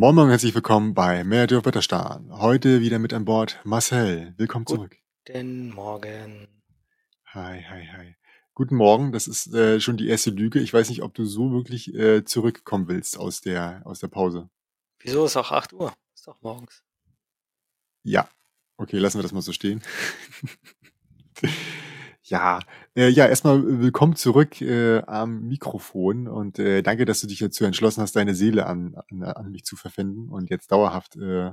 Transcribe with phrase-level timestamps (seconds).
[0.00, 2.30] Moin Moin herzlich willkommen bei Mehrere Wetterstern.
[2.30, 4.32] Heute wieder mit an Bord Marcel.
[4.36, 4.96] Willkommen zurück.
[5.26, 6.46] Guten Morgen.
[7.34, 8.14] Hi, hi, hi.
[8.54, 10.60] Guten Morgen, das ist äh, schon die erste Lüge.
[10.60, 14.48] Ich weiß nicht, ob du so wirklich äh, zurückkommen willst aus der, aus der Pause.
[15.00, 15.92] Wieso ist auch 8 Uhr?
[16.14, 16.84] Ist doch morgens.
[18.04, 18.28] Ja.
[18.76, 19.82] Okay, lassen wir das mal so stehen.
[22.28, 22.60] ja,
[22.94, 27.64] äh, ja, erstmal willkommen zurück äh, am Mikrofon und äh, danke, dass du dich dazu
[27.64, 31.52] entschlossen hast, deine Seele an, an, an mich zu verpfänden und jetzt dauerhaft äh,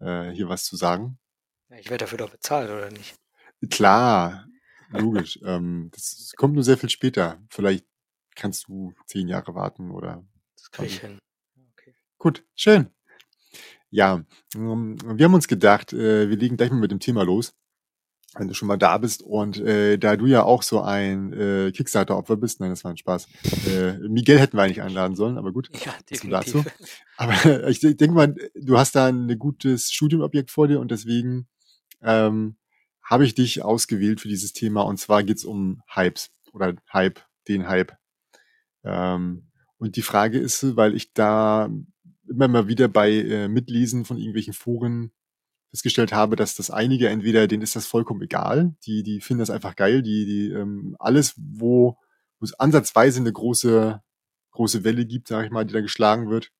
[0.00, 1.18] äh, hier was zu sagen.
[1.78, 3.14] Ich werde dafür doch bezahlt, oder nicht?
[3.70, 4.46] Klar,
[4.90, 5.38] logisch.
[5.44, 7.38] ähm, das kommt nur sehr viel später.
[7.50, 7.84] Vielleicht
[8.34, 10.24] kannst du zehn Jahre warten oder.
[10.56, 11.18] Das kann ich hin.
[11.72, 11.94] Okay.
[12.16, 12.88] Gut, schön.
[13.90, 17.54] Ja, ähm, wir haben uns gedacht, äh, wir legen gleich mal mit dem Thema los
[18.36, 21.72] wenn du schon mal da bist und äh, da du ja auch so ein äh,
[21.72, 23.26] Kickstarter-Opfer bist, nein, das war ein Spaß.
[23.68, 25.70] Äh, Miguel hätten wir eigentlich einladen sollen, aber gut.
[25.84, 26.30] Ja, definitiv.
[26.30, 26.64] Dazu.
[27.16, 31.48] Aber ich denke mal, du hast da ein gutes Studiumobjekt vor dir und deswegen
[32.02, 32.56] ähm,
[33.02, 37.66] habe ich dich ausgewählt für dieses Thema und zwar geht's um Hypes oder Hype, den
[37.66, 37.96] Hype.
[38.84, 41.68] Ähm, und die Frage ist, weil ich da
[42.28, 45.10] immer mal wieder bei äh, Mitlesen von irgendwelchen Foren
[45.70, 49.50] festgestellt habe, dass das einige entweder, denen ist das vollkommen egal, die, die finden das
[49.50, 51.96] einfach geil, die, die ähm, alles, wo,
[52.38, 54.02] wo es ansatzweise eine große,
[54.52, 56.50] große Welle gibt, sage ich mal, die da geschlagen wird,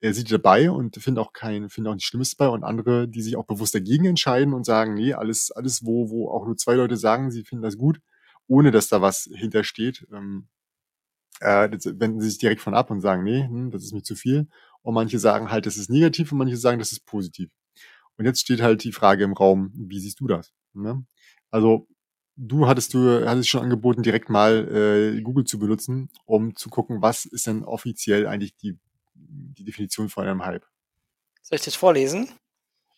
[0.00, 3.22] er sieht dabei und findet auch kein, findet auch nichts Schlimmes dabei und andere, die
[3.22, 6.74] sich auch bewusst dagegen entscheiden und sagen, nee, alles, alles, wo, wo auch nur zwei
[6.74, 8.00] Leute sagen, sie finden das gut,
[8.46, 10.48] ohne dass da was hintersteht, ähm,
[11.40, 14.14] äh, wenden sie sich direkt von ab und sagen, nee, hm, das ist mir zu
[14.16, 14.48] viel.
[14.82, 17.50] Und manche sagen halt, das ist negativ und manche sagen, das ist positiv.
[18.18, 20.52] Und jetzt steht halt die Frage im Raum, wie siehst du das?
[20.74, 21.04] Ne?
[21.50, 21.86] Also
[22.36, 27.00] du hattest du hattest schon angeboten, direkt mal äh, Google zu benutzen, um zu gucken,
[27.00, 28.76] was ist denn offiziell eigentlich die,
[29.14, 30.66] die Definition von einem Hype.
[31.42, 32.28] Soll ich das vorlesen?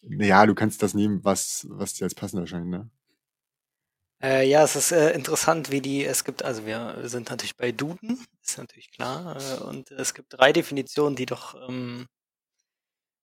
[0.03, 2.91] Naja, du kannst das nehmen, was, was dir als passend erscheint, ne?
[4.23, 7.73] Äh, ja, es ist äh, interessant, wie die, es gibt, also wir sind natürlich bei
[7.73, 12.07] Duden, ist natürlich klar, äh, und es gibt drei Definitionen, die doch ähm,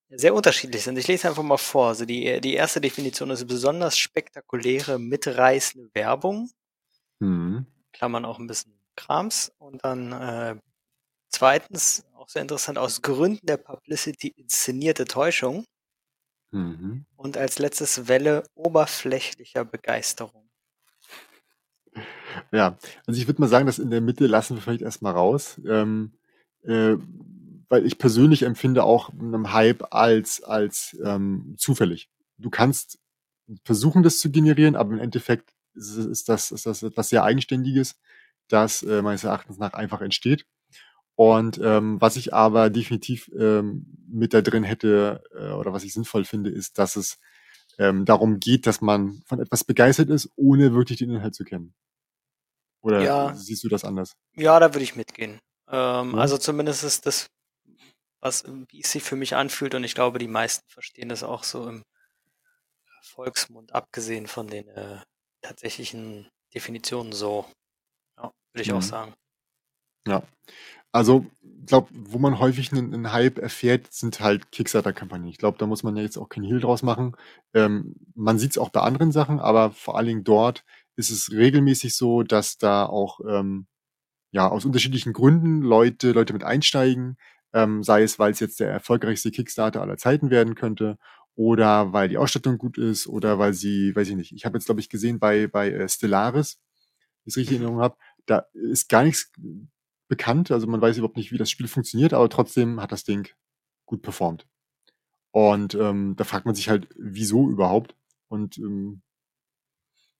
[0.10, 0.98] sehr unterschiedlich sind.
[0.98, 1.90] Ich lese einfach mal vor.
[1.90, 6.50] Also die, die erste Definition ist besonders spektakuläre, mitreißende Werbung.
[7.20, 7.66] Mhm.
[7.92, 9.52] Klammern auch ein bisschen Krams.
[9.58, 10.56] Und dann äh,
[11.30, 15.66] zweitens, auch sehr interessant, aus Gründen der Publicity inszenierte Täuschung.
[16.52, 17.06] Mhm.
[17.16, 20.50] Und als letztes Welle oberflächlicher Begeisterung.
[22.52, 25.60] Ja, also ich würde mal sagen, dass in der Mitte lassen wir vielleicht erstmal raus.
[25.68, 26.14] Ähm,
[26.64, 26.96] äh,
[27.70, 32.10] weil ich persönlich empfinde auch einen Hype als, als ähm, zufällig.
[32.38, 33.00] Du kannst
[33.64, 38.00] versuchen, das zu generieren, aber im Endeffekt ist, ist, das, ist das etwas sehr Eigenständiges,
[38.48, 40.46] das äh, meines Erachtens nach einfach entsteht.
[41.16, 45.94] Und ähm, was ich aber definitiv ähm, mit da drin hätte äh, oder was ich
[45.94, 47.18] sinnvoll finde, ist, dass es
[47.80, 51.74] ähm, darum geht, dass man von etwas begeistert ist, ohne wirklich den Inhalt zu kennen.
[52.82, 53.34] Oder ja.
[53.34, 54.14] siehst du das anders?
[54.36, 55.40] Ja, da würde ich mitgehen.
[55.70, 56.18] Ähm, ja.
[56.18, 57.28] Also zumindest ist das
[58.28, 59.74] was, wie es sich für mich anfühlt.
[59.74, 61.84] Und ich glaube, die meisten verstehen das auch so im
[63.02, 65.00] Volksmund, abgesehen von den äh,
[65.42, 67.46] tatsächlichen Definitionen so.
[68.18, 68.78] Ja, würde ich mhm.
[68.78, 69.14] auch sagen.
[70.08, 70.24] Ja.
[70.92, 75.30] Also, ich glaube, wo man häufig einen, einen, Hype erfährt, sind halt Kickstarter-Kampagnen.
[75.30, 77.16] Ich glaube, da muss man ja jetzt auch keinen Heal draus machen.
[77.54, 80.64] Ähm, man sieht es auch bei anderen Sachen, aber vor allen Dingen dort
[80.96, 83.68] ist es regelmäßig so, dass da auch ähm,
[84.32, 87.18] ja aus unterschiedlichen Gründen Leute Leute mit einsteigen,
[87.58, 90.98] ähm, sei es, weil es jetzt der erfolgreichste Kickstarter aller Zeiten werden könnte
[91.36, 94.66] oder weil die Ausstattung gut ist oder weil sie, weiß ich nicht, ich habe jetzt,
[94.66, 96.60] glaube ich, gesehen bei, bei äh, Stellaris,
[97.24, 97.98] wenn ich es richtig in Erinnerung habe,
[98.28, 99.32] da ist gar nichts
[100.08, 103.28] bekannt, also man weiß überhaupt nicht, wie das Spiel funktioniert, aber trotzdem hat das Ding
[103.86, 104.48] gut performt.
[105.32, 107.96] Und ähm, da fragt man sich halt, wieso überhaupt?
[108.28, 109.02] Und ähm,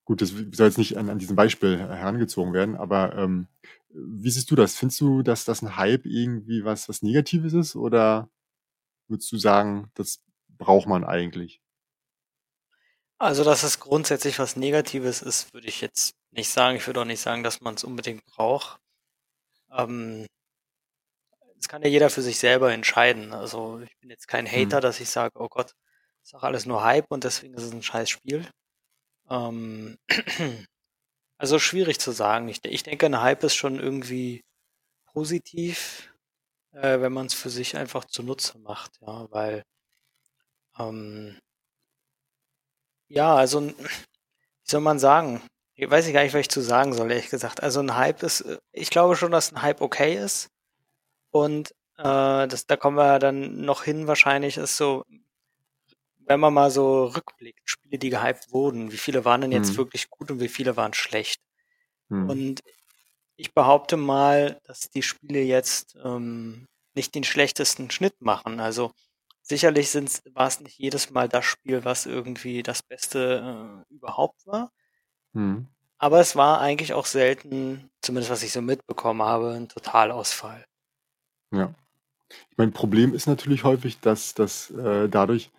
[0.06, 3.48] gut, das soll jetzt nicht an, an diesem Beispiel herangezogen werden, aber ähm,
[3.98, 4.76] wie siehst du das?
[4.76, 7.76] Findest du, dass das ein Hype irgendwie was, was Negatives ist?
[7.76, 8.30] Oder
[9.08, 10.24] würdest du sagen, das
[10.58, 11.62] braucht man eigentlich?
[13.20, 16.78] Also, dass es grundsätzlich was Negatives ist, würde ich jetzt nicht sagen.
[16.78, 18.80] Ich würde auch nicht sagen, dass man es unbedingt braucht.
[19.72, 20.28] Ähm,
[21.56, 23.34] das kann ja jeder für sich selber entscheiden.
[23.34, 24.66] Also, ich bin jetzt kein hm.
[24.66, 24.82] Hater, hm.
[24.82, 25.74] dass ich sage, oh Gott,
[26.24, 28.48] ist doch alles nur Hype und deswegen ist es ein scheiß Spiel.
[29.30, 29.98] Ähm,
[31.38, 32.48] Also schwierig zu sagen.
[32.48, 34.44] Ich, ich denke, ein Hype ist schon irgendwie
[35.14, 36.14] positiv,
[36.74, 39.64] äh, wenn man es für sich einfach zunutze macht, ja, weil
[40.80, 41.38] ähm,
[43.10, 43.74] ja, also wie
[44.64, 45.42] soll man sagen?
[45.76, 47.62] Ich weiß gar nicht, was ich zu sagen soll, ehrlich gesagt.
[47.64, 50.50] Also ein Hype ist, äh, ich glaube schon, dass ein Hype okay ist.
[51.32, 55.06] Und äh, das, da kommen wir dann noch hin wahrscheinlich, ist so,
[56.28, 59.78] wenn man mal so rückblickt, Spiele, die gehypt wurden, wie viele waren denn jetzt Hm.
[59.78, 61.42] wirklich gut und wie viele waren schlecht?
[62.10, 62.30] Hm.
[62.30, 62.62] Und
[63.38, 68.60] ich behaupte mal, dass die Spiele jetzt ähm, nicht den schlechtesten Schnitt machen.
[68.60, 68.92] Also
[69.42, 74.46] sicherlich sind's, war es nicht jedes Mal das Spiel, was irgendwie das Beste äh, überhaupt
[74.46, 74.72] war.
[75.34, 75.68] Hm.
[76.00, 80.66] Aber es war eigentlich auch selten, zumindest was ich so mitbekommen habe, ein Totalausfall.
[81.52, 81.74] Ja.
[82.30, 85.50] Ich mein Problem ist natürlich häufig, dass, dass äh, dadurch,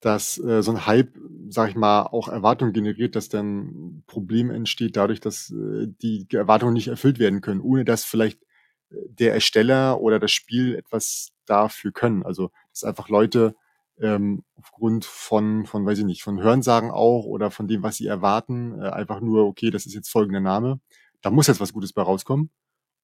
[0.00, 1.16] dass äh, so ein Hype,
[1.48, 6.74] sag ich mal, auch Erwartungen generiert, dass dann Problem entsteht dadurch, dass äh, die Erwartungen
[6.74, 8.42] nicht erfüllt werden können, ohne dass vielleicht
[8.90, 12.22] äh, der Ersteller oder das Spiel etwas dafür können.
[12.24, 13.54] Also dass einfach Leute
[13.98, 18.06] ähm, aufgrund von, von, weiß ich nicht, von Hörensagen auch oder von dem, was sie
[18.06, 20.80] erwarten, äh, einfach nur, okay, das ist jetzt folgender Name,
[21.22, 22.50] da muss jetzt was Gutes bei rauskommen.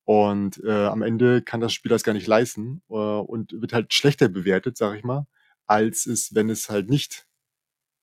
[0.04, 3.94] Und äh, am Ende kann das Spiel das gar nicht leisten äh, und wird halt
[3.94, 5.26] schlechter bewertet, sag ich mal,
[5.72, 7.26] als es, wenn es halt nicht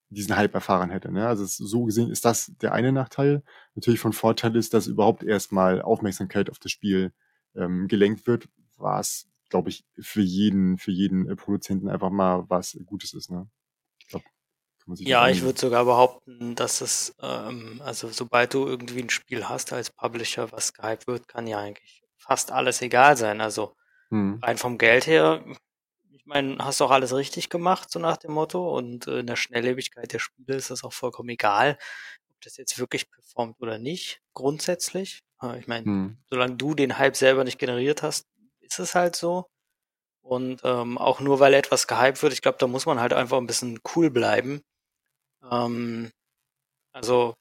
[0.09, 1.11] diesen Hype erfahren hätte.
[1.11, 1.27] Ne?
[1.27, 3.43] Also so gesehen ist das der eine Nachteil.
[3.75, 7.13] Natürlich von Vorteil ist, dass überhaupt erstmal Aufmerksamkeit auf das Spiel
[7.55, 12.77] ähm, gelenkt wird, was, glaube ich, für jeden, für jeden äh, Produzenten einfach mal was
[12.85, 13.29] Gutes ist.
[13.29, 13.47] Ne?
[13.99, 19.09] Ich sich Ja, ich würde sogar behaupten, dass es, ähm, also sobald du irgendwie ein
[19.11, 23.41] Spiel hast als Publisher, was gehypt wird, kann ja eigentlich fast alles egal sein.
[23.41, 23.75] Also
[24.09, 24.39] Hm.
[24.41, 25.43] rein vom Geld her,
[26.29, 28.77] meine, hast doch alles richtig gemacht, so nach dem Motto.
[28.77, 31.77] Und äh, in der Schnelllebigkeit der Spiele ist das auch vollkommen egal,
[32.31, 35.23] ob das jetzt wirklich performt oder nicht, grundsätzlich.
[35.57, 36.17] Ich meine, Hm.
[36.29, 38.27] solange du den Hype selber nicht generiert hast,
[38.61, 39.49] ist es halt so.
[40.21, 43.37] Und ähm, auch nur weil etwas gehypt wird, ich glaube, da muss man halt einfach
[43.37, 44.61] ein bisschen cool bleiben.
[45.49, 46.11] Ähm,
[46.93, 47.35] also,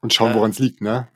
[0.00, 1.08] Und schauen, äh, woran es liegt, ne?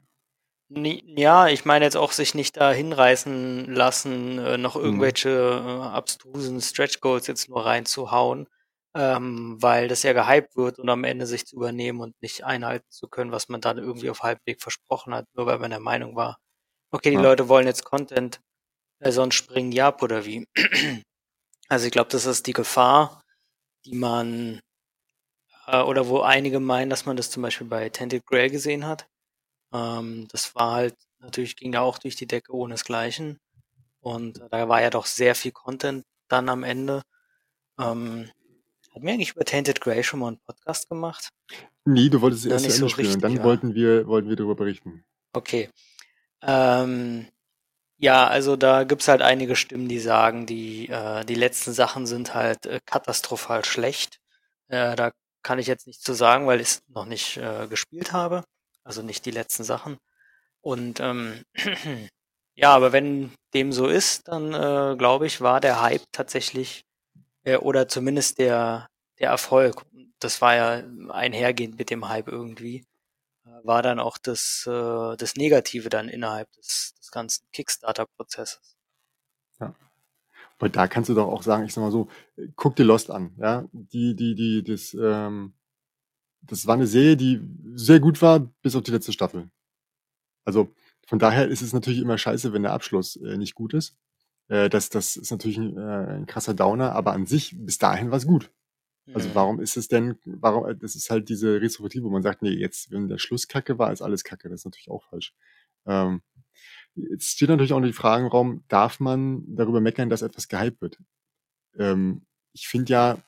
[0.71, 4.83] Ja, ich meine jetzt auch sich nicht da hinreißen lassen, äh, noch Hm.
[4.85, 8.49] irgendwelche äh, abstrusen Stretch Goals jetzt nur reinzuhauen,
[8.95, 12.87] ähm, weil das ja gehypt wird und am Ende sich zu übernehmen und nicht einhalten
[12.91, 16.17] zu können, was man dann irgendwie auf Halbweg versprochen hat, nur weil man der Meinung
[16.17, 16.39] war,
[16.93, 17.23] okay, die Ja.
[17.23, 18.41] Leute wollen jetzt Content,
[19.01, 20.47] äh, sonst springen die ab oder wie.
[21.71, 23.23] Also ich glaube, das ist die Gefahr,
[23.87, 24.61] die man
[25.67, 29.07] äh, oder wo einige meinen, dass man das zum Beispiel bei Tented Grail gesehen hat.
[29.73, 33.39] Ähm, das war halt, natürlich ging da auch durch die Decke ohnesgleichen.
[34.01, 37.03] Und äh, da war ja doch sehr viel Content dann am Ende.
[37.79, 38.31] Ähm,
[38.95, 41.31] hatten wir eigentlich über Tainted Grail schon mal einen Podcast gemacht?
[41.85, 43.45] Nee, du wolltest erst so spielen und richtig, dann ja.
[43.45, 45.05] wollten wir, wollten wir darüber berichten.
[45.33, 45.71] Okay.
[46.43, 47.29] Ähm,
[47.97, 52.35] ja, also da gibt's halt einige Stimmen, die sagen, die, äh, die letzten Sachen sind
[52.35, 54.21] halt äh, katastrophal schlecht.
[54.69, 55.13] Äh, da
[55.43, 58.45] kann ich jetzt nichts zu sagen, weil ich es noch nicht äh, gespielt habe.
[58.89, 59.99] Also nicht die letzten Sachen.
[60.63, 61.43] Und ähm,
[62.55, 66.85] ja, aber wenn dem so ist, dann äh, glaube ich, war der Hype tatsächlich
[67.45, 68.89] äh, oder zumindest der,
[69.19, 69.85] der Erfolg.
[70.21, 72.87] Das war ja einhergehend mit dem Hype irgendwie
[73.45, 78.77] äh, war dann auch das, äh, das Negative dann innerhalb des, des ganzen Kickstarter-Prozesses.
[80.59, 83.11] Weil da kannst du doch auch sagen, ich sag mal so, äh, guck dir Lost
[83.11, 83.65] an, ja.
[83.73, 85.55] Die, die, die, das, ähm,
[86.43, 87.41] das war eine Serie, die
[87.75, 89.51] sehr gut war, bis auf die letzte Staffel.
[90.45, 90.75] Also
[91.07, 93.97] von daher ist es natürlich immer scheiße, wenn der Abschluss äh, nicht gut ist.
[94.49, 98.11] Äh, das, das ist natürlich ein, äh, ein krasser Downer, aber an sich, bis dahin
[98.11, 98.51] war es gut.
[99.15, 102.43] Also warum ist es denn, warum, äh, das ist halt diese Retrospektive, wo man sagt,
[102.43, 104.49] nee, jetzt, wenn der Schluss kacke war, ist alles kacke.
[104.49, 105.35] Das ist natürlich auch falsch.
[105.87, 106.23] Ähm,
[106.95, 110.49] jetzt steht natürlich auch noch die Frage im Raum, darf man darüber meckern, dass etwas
[110.49, 110.99] gehypt wird?
[111.79, 113.19] Ähm, ich finde ja,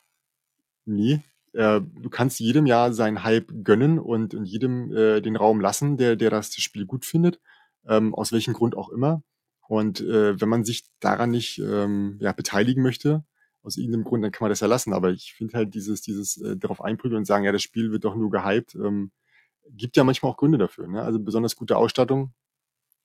[0.84, 5.60] nee, äh, du kannst jedem ja seinen Hype gönnen und, und jedem äh, den Raum
[5.60, 7.40] lassen, der, der das Spiel gut findet,
[7.86, 9.22] ähm, aus welchem Grund auch immer.
[9.68, 13.24] Und äh, wenn man sich daran nicht ähm, ja, beteiligen möchte,
[13.62, 14.92] aus irgendeinem Grund, dann kann man das ja lassen.
[14.92, 18.04] Aber ich finde halt dieses, dieses äh, darauf einprügeln und sagen, ja, das Spiel wird
[18.04, 19.12] doch nur gehypt, ähm,
[19.70, 20.88] gibt ja manchmal auch Gründe dafür.
[20.88, 21.02] Ne?
[21.02, 22.32] Also besonders gute Ausstattung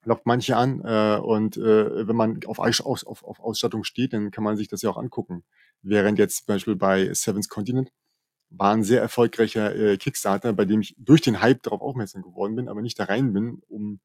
[0.05, 0.81] lockt manche an.
[0.83, 4.81] Äh, und äh, wenn man auf, auf auf Ausstattung steht, dann kann man sich das
[4.81, 5.43] ja auch angucken.
[5.81, 7.91] Während jetzt zum Beispiel bei Seven's Continent
[8.49, 12.55] war ein sehr erfolgreicher äh, Kickstarter, bei dem ich durch den Hype darauf aufmerksam geworden
[12.55, 13.99] bin, aber nicht da rein bin, um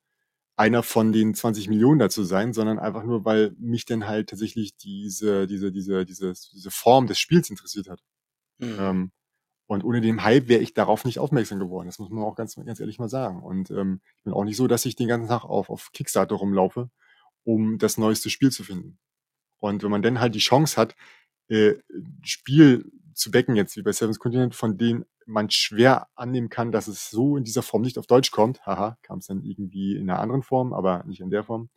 [0.57, 4.29] einer von den 20 Millionen da zu sein, sondern einfach nur, weil mich dann halt
[4.29, 8.01] tatsächlich diese, diese, diese, diese, diese Form des Spiels interessiert hat.
[8.59, 8.77] Mhm.
[8.79, 9.13] Ähm,
[9.67, 11.87] und ohne den Hype wäre ich darauf nicht aufmerksam geworden.
[11.87, 13.43] Das muss man auch ganz, ganz ehrlich mal sagen.
[13.43, 16.35] Und ähm, ich bin auch nicht so, dass ich den ganzen Tag auf, auf Kickstarter
[16.35, 16.91] rumlaufe,
[17.45, 18.99] um das neueste Spiel zu finden.
[19.61, 20.97] Und wenn man dann halt die Chance hat,
[21.49, 21.75] äh,
[22.23, 26.89] Spiel zu backen, jetzt wie bei Seven's Continent, von denen man schwer annehmen kann, dass
[26.89, 30.11] es so in dieser Form nicht auf Deutsch kommt, haha, kam es dann irgendwie in
[30.11, 31.71] einer anderen Form, aber nicht in der Form.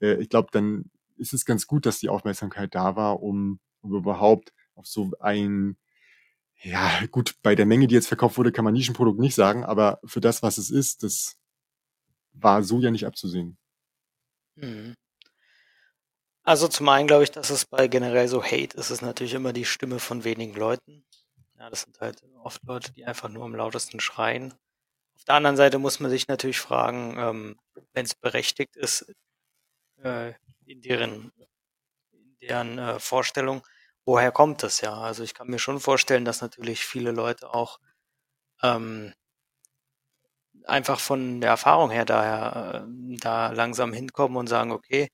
[0.00, 3.94] Äh, ich glaube, dann ist es ganz gut, dass die Aufmerksamkeit da war, um, um
[3.94, 5.76] überhaupt auf so ein,
[6.62, 10.00] ja, gut, bei der Menge, die jetzt verkauft wurde, kann man Nischenprodukt nicht sagen, aber
[10.04, 11.36] für das, was es ist, das
[12.32, 13.56] war so ja nicht abzusehen.
[14.56, 14.94] Mhm.
[16.48, 19.52] Also zum einen glaube ich, dass es bei generell so Hate ist es natürlich immer
[19.52, 21.04] die Stimme von wenigen Leuten.
[21.58, 24.54] Ja, das sind halt oft Leute, die einfach nur am lautesten schreien.
[25.16, 27.60] Auf der anderen Seite muss man sich natürlich fragen, ähm,
[27.92, 29.12] wenn es berechtigt ist,
[30.02, 30.34] äh,
[30.66, 31.32] in deren,
[32.12, 33.62] in deren äh, Vorstellung,
[34.06, 34.94] woher kommt das ja?
[34.94, 37.80] Also ich kann mir schon vorstellen, dass natürlich viele Leute auch
[38.62, 39.14] ähm,
[40.66, 45.08] einfach von der Erfahrung her daher äh, da langsam hinkommen und sagen, okay,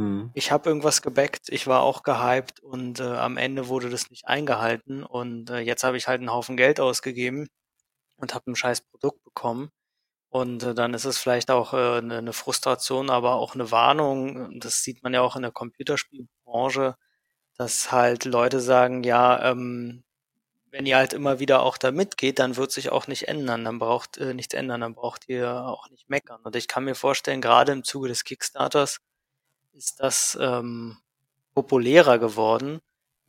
[0.00, 0.30] Mhm.
[0.34, 4.26] Ich habe irgendwas gebackt, ich war auch gehypt und äh, am Ende wurde das nicht
[4.26, 7.48] eingehalten und äh, jetzt habe ich halt einen Haufen Geld ausgegeben
[8.16, 9.70] und habe ein scheiß Produkt bekommen.
[10.30, 14.60] Und äh, dann ist es vielleicht auch äh, eine, eine Frustration, aber auch eine Warnung.
[14.60, 16.96] Das sieht man ja auch in der Computerspielbranche,
[17.56, 20.04] dass halt Leute sagen, ja, ähm,
[20.70, 23.78] wenn ihr halt immer wieder auch da mitgeht, dann wird sich auch nicht ändern, dann
[23.80, 26.40] braucht äh, nichts ändern, dann braucht ihr auch nicht meckern.
[26.44, 29.00] Und ich kann mir vorstellen, gerade im Zuge des Kickstarters,
[29.80, 30.98] ist das ähm,
[31.54, 32.80] populärer geworden,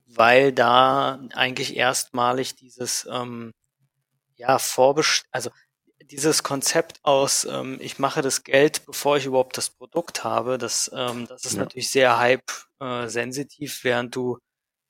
[0.05, 3.53] weil da eigentlich erstmalig dieses ähm,
[4.36, 5.50] ja vorbest also
[6.03, 10.91] dieses Konzept aus ähm, ich mache das Geld bevor ich überhaupt das Produkt habe das
[10.93, 11.60] ähm, das ist ja.
[11.60, 14.38] natürlich sehr hype äh, sensitiv während du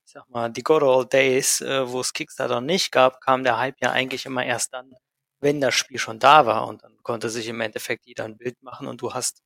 [0.05, 3.59] ich sag mal die good old days äh, wo es Kickstarter nicht gab kam der
[3.59, 4.91] Hype ja eigentlich immer erst dann
[5.41, 8.63] wenn das Spiel schon da war und dann konnte sich im Endeffekt jeder ein Bild
[8.63, 9.43] machen und du hast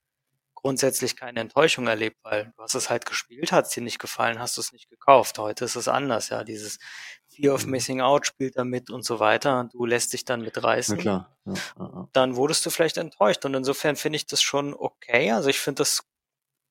[0.65, 4.39] grundsätzlich keine Enttäuschung erlebt, weil du hast es halt gespielt, hat es dir nicht gefallen,
[4.39, 5.37] hast du es nicht gekauft.
[5.37, 6.43] Heute ist es anders, ja.
[6.43, 6.79] Dieses
[7.27, 7.71] Fear of mhm.
[7.71, 9.69] Missing Out spielt damit und so weiter.
[9.71, 10.95] Du lässt dich dann mitreißen.
[10.95, 11.37] Na klar.
[11.45, 12.09] Ja, ja, ja.
[12.13, 13.45] Dann wurdest du vielleicht enttäuscht.
[13.45, 15.31] Und insofern finde ich das schon okay.
[15.33, 16.01] Also ich finde das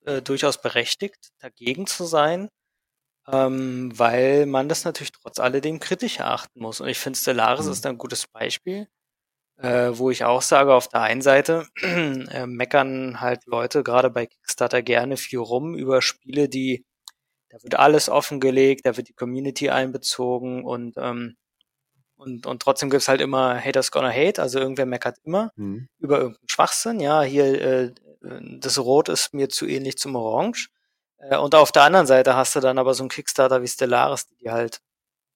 [0.06, 2.48] äh, durchaus berechtigt, dagegen zu sein,
[3.28, 6.80] ähm, weil man das natürlich trotz alledem kritisch erachten muss.
[6.80, 7.72] Und ich finde, Stellaris mhm.
[7.72, 8.88] ist ein gutes Beispiel
[9.58, 14.26] äh, wo ich auch sage, auf der einen Seite äh, meckern halt Leute gerade bei
[14.26, 16.84] Kickstarter gerne viel rum über Spiele, die,
[17.50, 21.37] da wird alles offengelegt, da wird die Community einbezogen und ähm,
[22.16, 25.88] und, und trotzdem gibt's halt immer Haters gonna hate, also irgendwer meckert immer mhm.
[25.99, 27.00] über irgendeinen Schwachsinn.
[27.00, 27.92] Ja, hier äh,
[28.58, 30.70] das Rot ist mir zu ähnlich zum Orange.
[31.18, 34.28] Äh, und auf der anderen Seite hast du dann aber so einen Kickstarter wie Stellaris,
[34.28, 34.80] die halt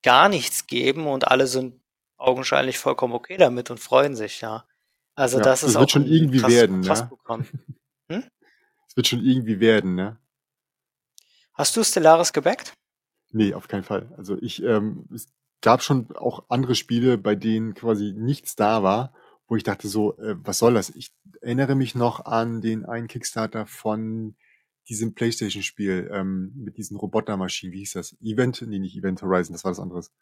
[0.03, 1.81] gar nichts geben und alle sind
[2.19, 4.67] augenscheinlich vollkommen okay damit und freuen sich, ja.
[5.15, 7.47] Also ja, das ist es wird schon irgendwie krass, werden, krass ne?
[8.11, 8.25] Hm?
[8.89, 10.19] Es wird schon irgendwie werden, ne?
[11.55, 12.75] Hast du Stellaris gebackt?
[13.31, 14.13] Nee, auf keinen Fall.
[14.17, 15.29] Also ich, ähm, es
[15.61, 19.13] gab schon auch andere Spiele, bei denen quasi nichts da war,
[19.49, 20.91] wo ich dachte so, äh, was soll das?
[20.91, 24.37] Ich erinnere mich noch an den einen Kickstarter von
[24.89, 27.73] diesem Playstation-Spiel ähm, mit diesen Robotermaschinen.
[27.73, 28.17] Wie hieß das?
[28.23, 28.63] Event?
[28.67, 30.13] Nee, nicht Event Horizon, das war das anderes.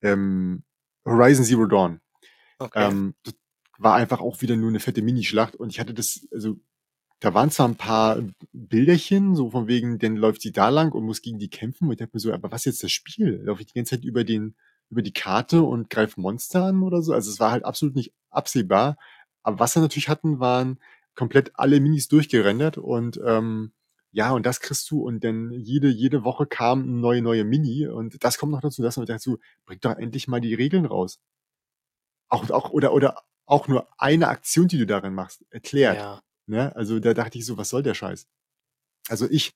[0.00, 0.62] Ähm,
[1.04, 2.00] Horizon Zero Dawn.
[2.58, 2.88] Okay.
[2.88, 3.34] Ähm, das
[3.78, 6.56] war einfach auch wieder nur eine fette Minischlacht und ich hatte das, also
[7.22, 8.20] da waren zwar ein paar
[8.52, 11.86] Bilderchen, so von wegen, dann läuft sie da lang und muss gegen die kämpfen.
[11.86, 13.40] Und ich dachte mir so, aber was jetzt das Spiel?
[13.44, 14.56] Laufe ich die ganze Zeit über den,
[14.90, 17.12] über die Karte und greife Monster an oder so?
[17.12, 18.96] Also es war halt absolut nicht absehbar.
[19.44, 20.80] Aber was wir natürlich hatten, waren
[21.14, 23.72] komplett alle Minis durchgerendert und ähm,
[24.12, 27.86] ja, und das kriegst du und dann jede, jede Woche kam ein neue, neue Mini
[27.86, 31.18] und das kommt noch dazu, dass man dazu, bring doch endlich mal die Regeln raus.
[32.28, 35.96] Auch, auch, oder, oder auch nur eine Aktion, die du darin machst, erklärt.
[35.96, 36.22] Ja.
[36.46, 36.74] Ne?
[36.76, 38.26] Also da dachte ich so, was soll der Scheiß?
[39.08, 39.54] Also ich,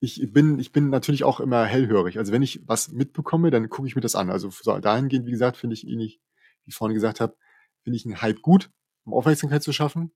[0.00, 2.18] ich bin, ich bin natürlich auch immer hellhörig.
[2.18, 4.30] Also wenn ich was mitbekomme, dann gucke ich mir das an.
[4.30, 6.20] Also so dahingehend, wie gesagt, finde ich ähnlich,
[6.64, 7.36] wie ich vorhin gesagt habe,
[7.82, 8.70] finde ich einen Hype gut,
[9.04, 10.12] um Aufmerksamkeit zu schaffen.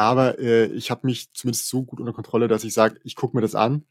[0.00, 3.36] Aber äh, ich habe mich zumindest so gut unter Kontrolle, dass ich sage, ich gucke
[3.36, 3.84] mir das an.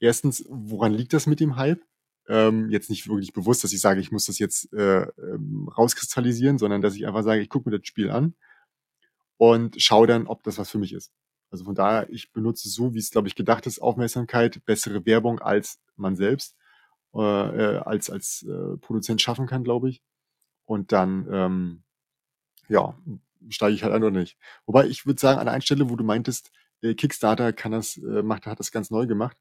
[0.00, 1.82] Erstens, woran liegt das mit dem Hype?
[2.26, 6.56] Ähm, jetzt nicht wirklich bewusst, dass ich sage, ich muss das jetzt äh, ähm, rauskristallisieren,
[6.56, 8.34] sondern dass ich einfach sage, ich gucke mir das Spiel an
[9.36, 11.12] und schaue dann, ob das was für mich ist.
[11.50, 15.38] Also von daher, ich benutze so, wie es, glaube ich, gedacht ist, Aufmerksamkeit, bessere Werbung
[15.38, 16.56] als man selbst
[17.14, 20.00] äh, äh als, als äh, Produzent schaffen kann, glaube ich.
[20.64, 21.82] Und dann, ähm,
[22.68, 22.96] ja,
[23.48, 24.36] steige ich halt ein oder nicht.
[24.66, 26.50] Wobei ich würde sagen, an einer Stelle, wo du meintest,
[26.82, 29.36] äh, Kickstarter kann das, äh, macht, hat das ganz neu gemacht.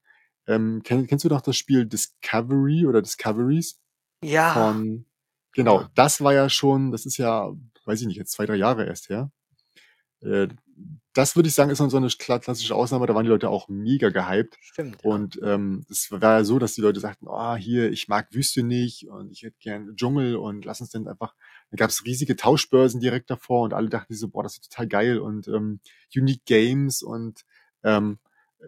[0.47, 3.79] Ähm, kenn, kennst du doch das Spiel Discovery oder Discoveries?
[4.23, 4.53] Ja.
[4.53, 5.05] Von,
[5.53, 7.51] genau, das war ja schon, das ist ja,
[7.85, 9.31] weiß ich nicht, jetzt zwei, drei Jahre erst her.
[10.21, 10.47] Äh,
[11.13, 13.05] das würde ich sagen, ist so eine klassische Ausnahme.
[13.05, 14.57] Da waren die Leute auch mega gehypt.
[14.61, 15.03] Stimmt.
[15.03, 15.09] Ja.
[15.09, 18.63] Und ähm, es war ja so, dass die Leute sagten, oh, hier, ich mag Wüste
[18.63, 21.35] nicht und ich hätte gern Dschungel und lass uns denn einfach.
[21.69, 24.87] Da gab es riesige Tauschbörsen direkt davor und alle dachten so, boah, das ist total
[24.87, 25.81] geil und ähm,
[26.15, 27.43] Unique Games und
[27.83, 28.19] ähm,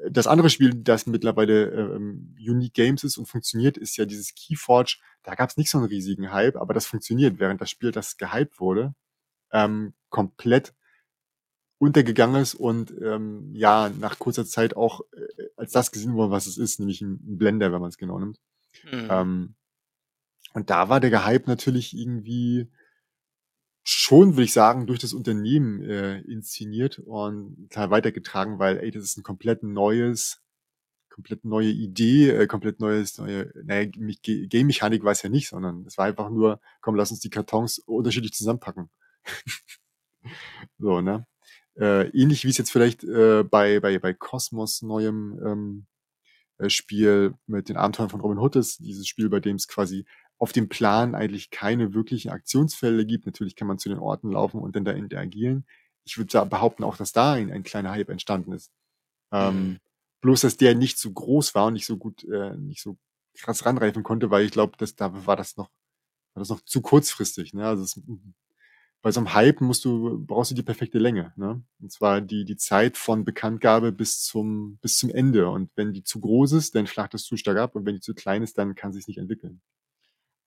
[0.10, 4.98] das andere Spiel, das mittlerweile ähm, Unique Games ist und funktioniert, ist ja dieses Keyforge.
[5.22, 8.18] Da gab es nicht so einen riesigen Hype, aber das funktioniert, während das Spiel, das
[8.18, 8.96] gehypt wurde,
[9.52, 10.74] ähm, komplett
[11.84, 16.48] untergegangen ist und ähm, ja, nach kurzer Zeit auch äh, als das gesehen wurde, was
[16.48, 18.40] es ist, nämlich ein, Blender, wenn man es genau nimmt.
[18.92, 19.08] Mhm.
[19.10, 19.56] Ähm,
[20.54, 22.70] und da war der Gehype natürlich irgendwie
[23.84, 29.04] schon, würde ich sagen, durch das Unternehmen äh, inszeniert und klar weitergetragen, weil, ey, das
[29.04, 30.42] ist ein komplett neues,
[31.10, 35.98] komplett neue Idee, äh, komplett neues, neue, naja, Game-Mechanik war es ja nicht, sondern es
[35.98, 38.90] war einfach nur, komm, lass uns die Kartons unterschiedlich zusammenpacken.
[40.80, 41.26] so, ne?
[41.80, 45.86] Äh, ähnlich wie es jetzt vielleicht äh, bei, bei, bei Cosmos neuem ähm,
[46.60, 50.06] äh, Spiel mit den Abenteuern von Robin Hood ist, dieses Spiel, bei dem es quasi
[50.38, 53.26] auf dem Plan eigentlich keine wirklichen Aktionsfelder gibt.
[53.26, 55.66] Natürlich kann man zu den Orten laufen und dann da interagieren.
[56.04, 58.72] Ich würde behaupten auch, dass da ein, ein kleiner Hype entstanden ist.
[59.32, 59.80] Ähm, mhm.
[60.22, 62.98] bloß, dass der nicht so groß war und nicht so gut, äh, nicht so
[63.36, 65.70] krass ranreifen konnte, weil ich glaube, dass da war das noch,
[66.34, 67.54] war das noch zu kurzfristig.
[67.54, 67.66] Ne?
[67.66, 68.00] Also es,
[69.04, 71.62] bei so einem Hype musst du, brauchst du die perfekte Länge, ne?
[71.82, 75.50] Und zwar die, die Zeit von Bekanntgabe bis zum, bis zum Ende.
[75.50, 77.76] Und wenn die zu groß ist, dann flacht es zu stark ab.
[77.76, 79.62] Und wenn die zu klein ist, dann kann sie sich nicht entwickeln.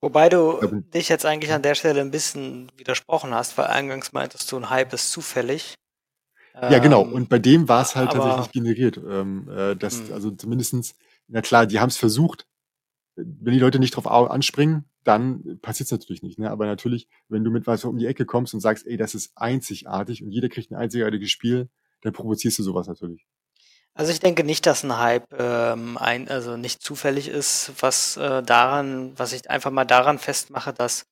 [0.01, 4.15] Wobei du glaube, dich jetzt eigentlich an der Stelle ein bisschen widersprochen hast, weil eingangs
[4.15, 5.75] meintest du, ein Hype ist zufällig.
[6.55, 7.05] Ja, genau.
[7.05, 8.97] Ähm, Und bei dem war es halt aber, tatsächlich generiert.
[8.97, 10.15] Ähm, äh, das, mh.
[10.15, 10.95] also zumindestens,
[11.29, 12.47] na klar, die haben es versucht.
[13.17, 16.39] Wenn die Leute nicht drauf anspringen, dann passiert es natürlich nicht.
[16.39, 16.51] Ne?
[16.51, 19.33] Aber natürlich, wenn du mit was um die Ecke kommst und sagst, ey, das ist
[19.37, 21.69] einzigartig und jeder kriegt ein einzigartiges Spiel,
[22.03, 23.27] dann provozierst du sowas natürlich.
[23.95, 28.43] Also ich denke nicht, dass ein Hype ähm, ein, also nicht zufällig ist, was äh,
[28.43, 31.07] daran, was ich einfach mal daran festmache, dass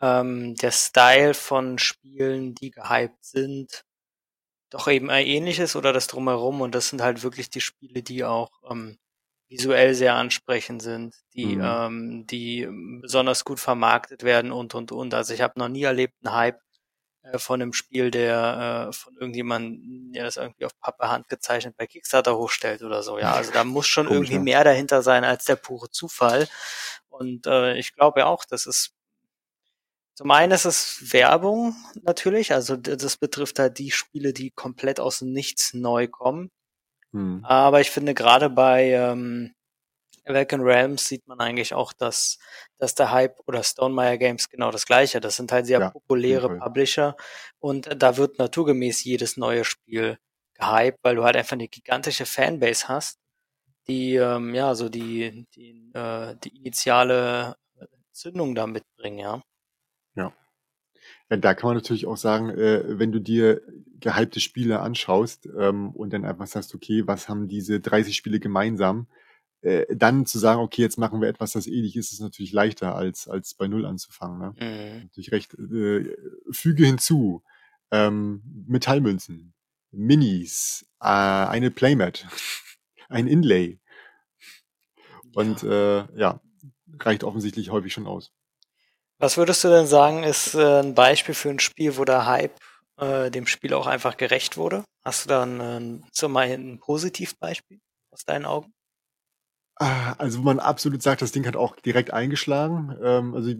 [0.00, 3.84] ähm, der Style von Spielen, die gehypt sind,
[4.70, 8.24] doch eben ein ähnliches oder das drumherum und das sind halt wirklich die Spiele, die
[8.24, 8.96] auch ähm,
[9.56, 11.62] visuell sehr ansprechend sind, die, mhm.
[11.64, 12.68] ähm, die
[13.00, 15.14] besonders gut vermarktet werden und und und.
[15.14, 16.60] Also ich habe noch nie erlebt einen Hype,
[17.24, 21.74] äh, von einem Spiel, der äh, von irgendjemandem, der das irgendwie auf Pappe Hand gezeichnet
[21.76, 23.18] bei Kickstarter hochstellt oder so.
[23.18, 26.48] Ja, also da muss schon irgendwie mehr dahinter sein als der pure Zufall.
[27.08, 28.92] Und äh, ich glaube ja auch, das ist
[30.14, 35.18] zum einen ist es Werbung natürlich, also das betrifft halt die Spiele, die komplett aus
[35.18, 36.52] dem Nichts neu kommen.
[37.14, 37.44] Hm.
[37.44, 39.54] Aber ich finde gerade bei ähm,
[40.26, 42.38] Awaken Realms sieht man eigentlich auch, dass,
[42.76, 45.20] dass der Hype oder Stonemeyer Games genau das gleiche.
[45.20, 47.16] Das sind halt sehr ja, populäre Publisher
[47.60, 50.18] und da wird naturgemäß jedes neue Spiel
[50.54, 53.18] gehypt, weil du halt einfach eine gigantische Fanbase hast,
[53.86, 57.56] die ähm, ja so die die, äh, die initiale
[58.12, 59.18] Zündung da mitbringen.
[59.18, 59.42] Ja.
[61.30, 63.62] Ja, da kann man natürlich auch sagen, äh, wenn du dir
[64.00, 69.06] gehypte Spiele anschaust ähm, und dann einfach sagst, okay, was haben diese 30 Spiele gemeinsam?
[69.64, 72.94] äh, dann zu sagen, okay, jetzt machen wir etwas, das ähnlich ist, ist natürlich leichter,
[72.94, 74.38] als, als bei Null anzufangen.
[74.38, 74.54] Ne?
[74.60, 75.02] Mhm.
[75.04, 75.54] Natürlich recht.
[75.54, 76.14] Äh,
[76.50, 77.42] füge hinzu,
[77.90, 79.54] ähm, Metallmünzen,
[79.90, 82.26] Minis, äh, eine Playmat,
[83.08, 83.78] ein Inlay.
[85.34, 86.00] Und ja.
[86.00, 86.40] Äh, ja,
[87.00, 88.32] reicht offensichtlich häufig schon aus.
[89.18, 92.58] Was würdest du denn sagen, ist äh, ein Beispiel für ein Spiel, wo der Hype
[92.98, 94.84] äh, dem Spiel auch einfach gerecht wurde?
[95.04, 98.72] Hast du da ein, ein, ein Positivbeispiel aus deinen Augen?
[99.76, 102.96] Ah, also, wo man absolut sagt, das Ding hat auch direkt eingeschlagen.
[103.02, 103.52] Ähm, also,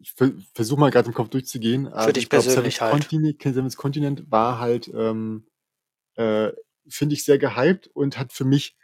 [0.00, 0.14] ich
[0.54, 1.86] versuche mal gerade im Kopf durchzugehen.
[1.86, 2.92] Für also, dich persönlich halt.
[2.92, 5.46] Continent, Continent war halt, ähm,
[6.14, 6.50] äh,
[6.88, 8.76] finde ich, sehr gehypt und hat für mich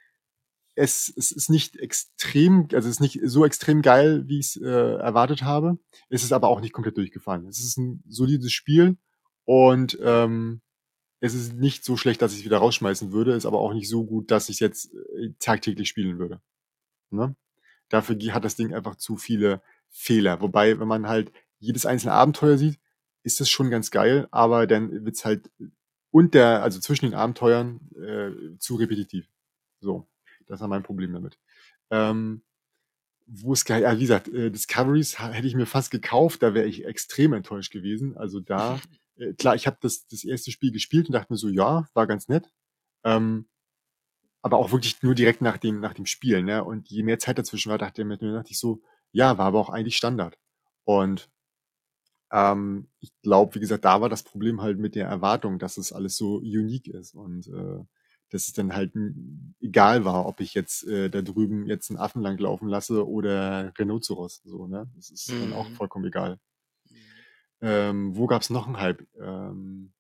[0.79, 4.57] es, es ist nicht extrem, also es ist nicht so extrem geil, wie ich es
[4.57, 5.79] äh, erwartet habe.
[6.09, 7.49] Es ist aber auch nicht komplett durchgefallen.
[7.49, 8.97] Es ist ein solides Spiel
[9.45, 10.61] und ähm,
[11.21, 13.89] es ist nicht so schlecht, dass ich es wieder rausschmeißen würde, ist aber auch nicht
[13.89, 16.41] so gut, dass ich es jetzt äh, tagtäglich spielen würde.
[17.11, 17.35] Ne?
[17.89, 20.41] Dafür hat das Ding einfach zu viele Fehler.
[20.41, 22.79] Wobei, wenn man halt jedes einzelne Abenteuer sieht,
[23.25, 25.51] ist das schon ganz geil, aber dann wird's halt
[26.11, 29.27] und der, also zwischen den Abenteuern äh, zu repetitiv.
[29.81, 30.09] So,
[30.49, 31.39] das war mein Problem damit.
[31.91, 32.43] Ähm,
[33.27, 36.67] wo es geil, ja, wie gesagt, äh, Discoveries hätte ich mir fast gekauft, da wäre
[36.67, 38.17] ich extrem enttäuscht gewesen.
[38.17, 38.81] Also da,
[39.17, 42.07] äh, klar, ich habe das, das erste Spiel gespielt und dachte mir so, ja, war
[42.07, 42.51] ganz nett.
[43.05, 43.47] Ähm,
[44.43, 46.65] aber auch wirklich nur direkt nach dem, nach dem Spiel, ne?
[46.65, 48.83] Und je mehr Zeit dazwischen war, dachte, mir, dachte ich so,
[49.13, 50.39] ja, war aber auch eigentlich Standard.
[50.85, 51.29] Und
[52.33, 55.93] ähm, ich glaube, wie gesagt, da war das Problem halt mit der Erwartung, dass es
[55.93, 57.85] alles so unique ist und äh,
[58.31, 58.93] dass es dann halt
[59.61, 63.73] egal war, ob ich jetzt äh, da drüben jetzt einen Affen lang laufen lasse oder
[63.79, 64.89] Rhinoceros, so, ne?
[64.97, 65.41] Das ist mhm.
[65.41, 65.75] dann auch mhm.
[65.75, 66.39] vollkommen egal.
[67.61, 69.03] Ähm, wo gab's noch einen Hype?
[69.21, 69.93] Ähm,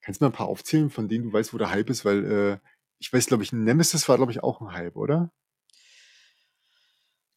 [0.00, 2.04] kannst du mal ein paar aufzählen, von denen du weißt, wo der Hype ist?
[2.04, 2.58] Weil äh,
[2.98, 5.30] ich weiß, glaube ich, Nemesis war, glaube ich, auch ein Hype, oder?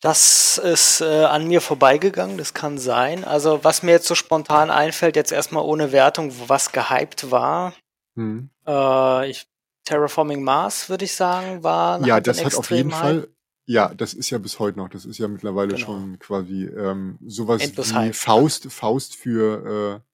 [0.02, 3.24] Das ist äh, an mir vorbeigegangen, das kann sein.
[3.24, 7.74] Also was mir jetzt so spontan einfällt, jetzt erstmal ohne Wertung, was gehypt war.
[8.16, 8.50] Hm.
[8.68, 9.48] Äh, ich,
[9.84, 12.06] Terraforming Mars, würde ich sagen, war.
[12.06, 12.92] Ja, das hat auf jeden.
[12.92, 13.28] Fall.
[13.66, 14.90] Ja, das ist ja bis heute noch.
[14.90, 15.86] Das ist ja mittlerweile genau.
[15.86, 18.16] schon quasi ähm, sowas Endlos wie Hype.
[18.16, 20.10] Faust, Faust für, äh,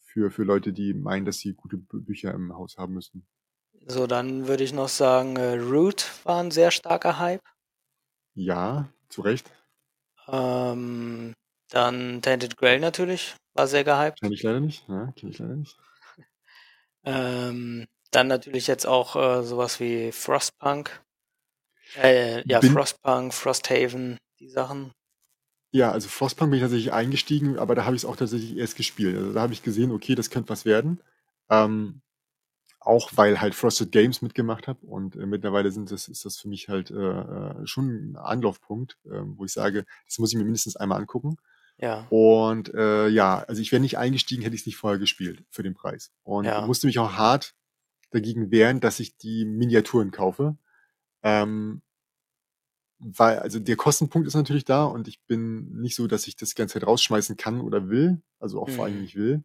[0.00, 3.26] für, für Leute, die meinen, dass sie gute Bücher im Haus haben müssten.
[3.86, 7.42] So, dann würde ich noch sagen, äh, Root war ein sehr starker Hype.
[8.34, 9.50] Ja, zu Recht.
[10.28, 11.34] Ähm,
[11.70, 14.20] dann Tainted Grail natürlich, war sehr gehypt.
[14.20, 15.76] Kenn ich leider nicht, ja, kenn ich leider nicht.
[17.04, 21.02] ähm, dann natürlich jetzt auch äh, sowas wie Frostpunk.
[21.96, 24.92] Äh, ja, bin, Frostpunk, Frosthaven, die Sachen.
[25.70, 28.76] Ja, also Frostpunk bin ich tatsächlich eingestiegen, aber da habe ich es auch tatsächlich erst
[28.76, 29.16] gespielt.
[29.16, 31.00] Also da habe ich gesehen, okay, das könnte was werden.
[31.50, 32.00] Ähm,
[32.80, 36.48] auch weil halt Frosted Games mitgemacht habe und äh, mittlerweile sind das, ist das für
[36.48, 40.44] mich halt äh, äh, schon ein Anlaufpunkt, äh, wo ich sage, das muss ich mir
[40.44, 41.36] mindestens einmal angucken.
[41.76, 42.06] Ja.
[42.08, 45.62] Und äh, ja, also ich wäre nicht eingestiegen, hätte ich es nicht vorher gespielt für
[45.62, 46.12] den Preis.
[46.22, 46.66] Und ja.
[46.66, 47.54] musste mich auch hart
[48.10, 50.56] dagegen wehren, dass ich die Miniaturen kaufe.
[51.22, 51.82] Ähm,
[52.98, 56.54] weil, also der Kostenpunkt ist natürlich da und ich bin nicht so, dass ich das
[56.54, 58.72] ganze Zeit rausschmeißen kann oder will, also auch mhm.
[58.72, 59.44] vor allem nicht will.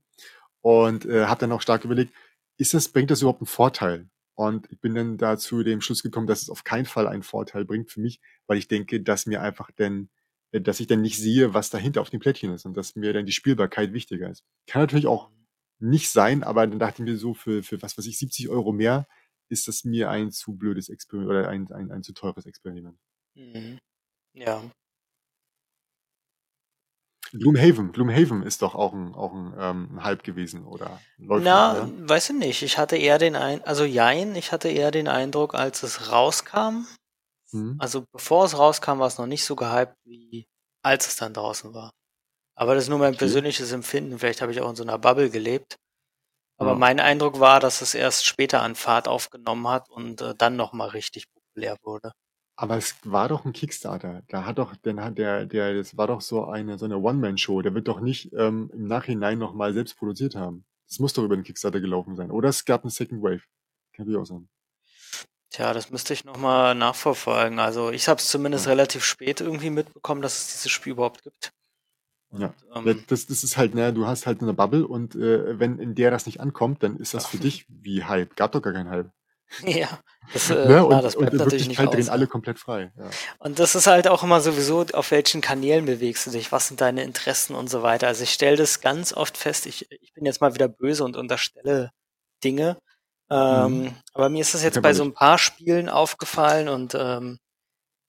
[0.62, 2.14] Und äh, habe dann auch stark überlegt,
[2.58, 4.10] ist das, bringt das überhaupt einen Vorteil?
[4.36, 7.22] Und ich bin dann da zu dem Schluss gekommen, dass es auf keinen Fall einen
[7.22, 10.10] Vorteil bringt für mich, weil ich denke, dass mir einfach denn,
[10.52, 13.14] äh, dass ich dann nicht sehe, was dahinter auf dem Plättchen ist und dass mir
[13.14, 14.44] dann die Spielbarkeit wichtiger ist.
[14.66, 15.30] Kann natürlich auch
[15.84, 18.72] nicht sein, aber dann dachte ich mir so, für, für was weiß ich, 70 Euro
[18.72, 19.08] mehr
[19.50, 22.98] ist das mir ein zu blödes Experiment oder ein, ein, ein zu teures Experiment.
[23.36, 23.78] Mhm.
[24.34, 24.64] Ja.
[27.32, 31.02] Gloomhaven, Gloomhaven ist doch auch ein, auch ein, ähm, ein Hype gewesen, oder?
[31.18, 32.10] Läuft Na, noch, ne?
[32.10, 32.62] weiß ich nicht.
[32.62, 36.86] Ich hatte eher den ein, also Jein, ich hatte eher den Eindruck, als es rauskam,
[37.50, 37.76] hm.
[37.80, 40.46] also bevor es rauskam, war es noch nicht so gehypt, wie
[40.84, 41.92] als es dann draußen war.
[42.56, 44.20] Aber das ist nur mein persönliches Empfinden.
[44.20, 45.78] Vielleicht habe ich auch in so einer Bubble gelebt.
[46.58, 46.76] Aber ja.
[46.78, 50.90] mein Eindruck war, dass es erst später an Fahrt aufgenommen hat und äh, dann nochmal
[50.90, 52.12] richtig populär wurde.
[52.56, 54.22] Aber es war doch ein Kickstarter.
[54.28, 57.64] Da hat doch, dann hat der, der, das war doch so eine, so eine One-Man-Show.
[57.64, 60.64] Der wird doch nicht ähm, im Nachhinein nochmal selbst produziert haben.
[60.88, 62.30] Das muss doch über den Kickstarter gelaufen sein.
[62.30, 63.42] Oder es gab eine Second Wave.
[63.94, 64.48] Kann ich auch sagen.
[65.50, 67.60] Tja, das müsste ich nochmal nachverfolgen.
[67.60, 68.72] Also ich habe es zumindest ja.
[68.72, 71.52] relativ spät irgendwie mitbekommen, dass es dieses Spiel überhaupt gibt.
[72.34, 75.60] Und, ja, ähm, das, das ist halt, ne, du hast halt eine Bubble und äh,
[75.60, 78.36] wenn in der das nicht ankommt, dann ist das für dich wie Hype.
[78.36, 79.12] Gab doch gar keinen Hype.
[79.68, 80.00] Ja,
[80.34, 80.84] das, äh, ne?
[80.84, 82.92] und, das bleibt und natürlich nicht drehen alle komplett frei.
[82.98, 83.10] Ja.
[83.38, 86.82] Und das ist halt auch immer sowieso, auf welchen Kanälen bewegst du dich, was sind
[86.82, 88.08] deine Interessen und so weiter.
[88.08, 91.16] Also ich stelle das ganz oft fest, ich, ich bin jetzt mal wieder böse und
[91.16, 91.92] unterstelle
[92.44, 92.80] Dinge.
[93.30, 93.96] Ähm, mhm.
[94.14, 97.38] Aber mir ist das jetzt bei so ein paar Spielen aufgefallen und ähm,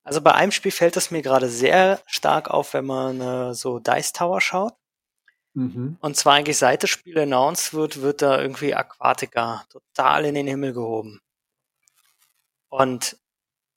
[0.05, 3.79] also bei einem Spiel fällt es mir gerade sehr stark auf, wenn man äh, so
[3.79, 4.75] Dice Tower schaut.
[5.55, 5.97] Mhm.
[6.01, 10.47] Und zwar eigentlich seit das Spiel announced wird, wird da irgendwie Aquatica total in den
[10.47, 11.21] Himmel gehoben.
[12.69, 13.17] Und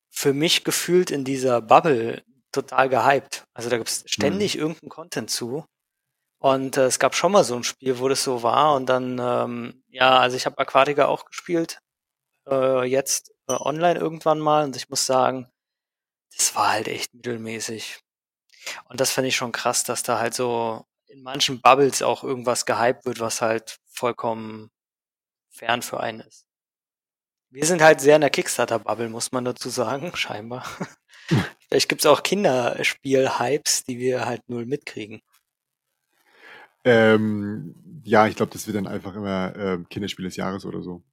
[0.10, 3.46] für mich gefühlt in dieser Bubble total gehypt.
[3.54, 4.62] Also da gibt es ständig mhm.
[4.62, 5.66] irgendeinen Content zu.
[6.40, 8.76] Und äh, es gab schon mal so ein Spiel, wo das so war.
[8.76, 11.80] Und dann, ähm, ja, also ich habe Aquatica auch gespielt,
[12.50, 14.66] äh, jetzt äh, online irgendwann mal.
[14.66, 15.48] Und ich muss sagen,
[16.36, 18.00] das war halt echt mittelmäßig.
[18.86, 22.66] Und das finde ich schon krass, dass da halt so in manchen Bubbles auch irgendwas
[22.66, 24.70] gehypt wird, was halt vollkommen
[25.50, 26.46] fern für einen ist.
[27.50, 30.66] Wir sind halt sehr in der Kickstarter-Bubble, muss man dazu sagen, scheinbar.
[31.68, 35.22] Vielleicht gibt's auch Kinderspiel-Hypes, die wir halt null mitkriegen.
[36.84, 41.04] Ähm, ja, ich glaube, das wird dann einfach immer äh, Kinderspiel des Jahres oder so.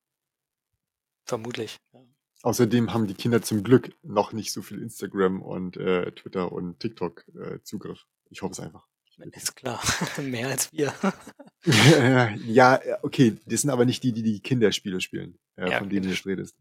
[1.25, 1.79] Vermutlich.
[1.93, 2.01] Ja.
[2.45, 6.79] Außerdem haben die Kinder zum Glück noch nicht so viel Instagram und äh, Twitter und
[6.79, 8.05] TikTok äh, Zugriff.
[8.29, 8.87] Ich hoffe es einfach.
[9.33, 9.81] Ist klar,
[10.23, 10.93] mehr als wir.
[12.45, 16.11] ja, okay, das sind aber nicht die, die die Kinderspiele spielen, äh, ja, von denen
[16.11, 16.55] du redest.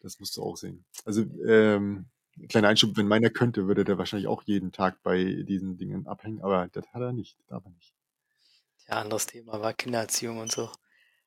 [0.00, 0.84] Das musst du auch sehen.
[1.06, 2.04] Also, ähm,
[2.50, 6.42] kleiner Einschub, wenn meiner könnte, würde der wahrscheinlich auch jeden Tag bei diesen Dingen abhängen,
[6.42, 7.94] aber das hat er nicht, darf er nicht.
[8.88, 10.70] Ja, anderes Thema war Kindererziehung und so.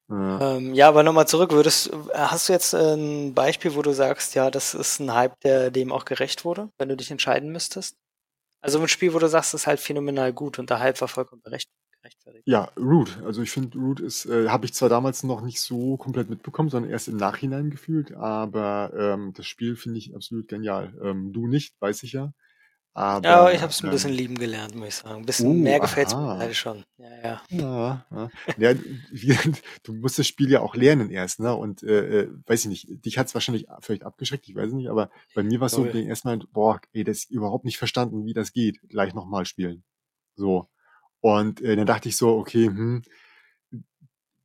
[0.09, 4.35] Ja, ähm, ja aber nochmal zurück, würdest, hast du jetzt ein Beispiel, wo du sagst,
[4.35, 7.95] ja, das ist ein Hype, der dem auch gerecht wurde, wenn du dich entscheiden müsstest?
[8.61, 11.41] Also ein Spiel, wo du sagst, ist halt phänomenal gut und der Hype war vollkommen
[11.43, 11.73] gerechtfertigt.
[12.45, 13.21] Ja, Root.
[13.25, 16.69] Also ich finde, Root ist, äh, habe ich zwar damals noch nicht so komplett mitbekommen,
[16.69, 20.93] sondern erst im Nachhinein gefühlt, aber ähm, das Spiel finde ich absolut genial.
[21.01, 22.33] Ähm, du nicht, weiß ich ja.
[22.95, 25.21] Aber, Ja, ich habe es ein ähm, bisschen lieben gelernt, muss ich sagen.
[25.21, 26.37] Ein bisschen Oh, mehr gefällt's mir aha.
[26.37, 26.83] leider schon.
[26.97, 28.05] Ja, ja.
[28.57, 28.71] Ja,
[29.11, 29.39] ja.
[29.83, 31.55] du musst das Spiel ja auch lernen erst, ne?
[31.55, 34.89] Und äh, äh, weiß ich nicht, dich hat's wahrscheinlich vielleicht abgeschreckt, ich weiß es nicht,
[34.89, 38.25] aber bei mir war es so, den erstmal, boah, ey, das ist überhaupt nicht verstanden,
[38.25, 38.79] wie das geht.
[38.89, 39.83] Gleich nochmal spielen.
[40.35, 40.69] So.
[41.19, 43.01] Und äh, dann dachte ich so, okay, hm,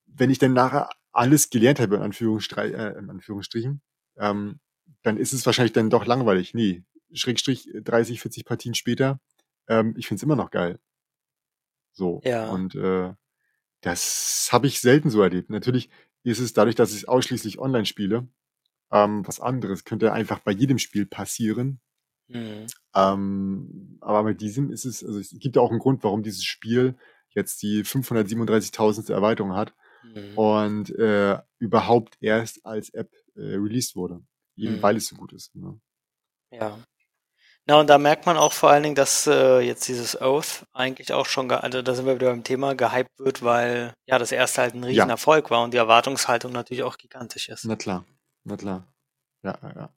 [0.07, 3.83] wenn ich dann nachher alles gelernt habe, in, Anführungsstrei äh, in Anführungsstrichen,
[4.17, 4.61] ähm,
[5.03, 6.55] dann ist es wahrscheinlich dann doch langweilig.
[6.55, 9.21] Nee, Schrägstrich 30, 40 Partien später,
[9.69, 10.79] ähm, ich find's immer noch geil.
[11.93, 12.21] So.
[12.25, 12.49] Ja.
[12.51, 13.13] Und äh,
[13.81, 15.51] das habe ich selten so erlebt.
[15.51, 15.91] Natürlich
[16.23, 18.29] ist es dadurch, dass ich ausschließlich online spiele,
[18.91, 19.85] ähm, was anderes.
[19.85, 21.81] Könnte einfach bei jedem Spiel passieren.
[22.29, 22.67] Mhm.
[22.95, 26.45] Ähm, aber bei diesem ist es, also es gibt ja auch einen Grund, warum dieses
[26.45, 26.97] Spiel
[27.31, 29.11] jetzt die 537.000.
[29.13, 30.39] Erweiterung hat Mhm.
[30.39, 34.23] und äh, überhaupt erst als App äh, released wurde.
[34.57, 34.83] Eben Mhm.
[34.83, 35.55] weil es so gut ist.
[35.57, 35.81] Ne?
[36.53, 36.79] Ja.
[37.69, 41.13] Na, und da merkt man auch vor allen Dingen, dass äh, jetzt dieses Oath eigentlich
[41.13, 44.33] auch schon, ge- also da sind wir wieder beim Thema, gehypt wird, weil ja das
[44.33, 44.89] erste halt ein Ja.
[44.89, 47.67] Riesenerfolg war und die Erwartungshaltung natürlich auch gigantisch ist.
[47.67, 48.07] Na klar,
[48.45, 48.87] na klar.
[49.43, 49.91] Ja, ja, ja.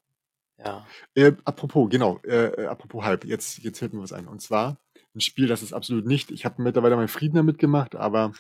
[0.64, 0.86] Ja.
[1.16, 4.28] Äh, apropos, genau, äh, äh, apropos Hype, jetzt, jetzt fällt mir was ein.
[4.28, 4.78] Und zwar
[5.16, 8.34] ein Spiel, das ist absolut nicht, ich habe mittlerweile meinen Frieden damit gemacht, aber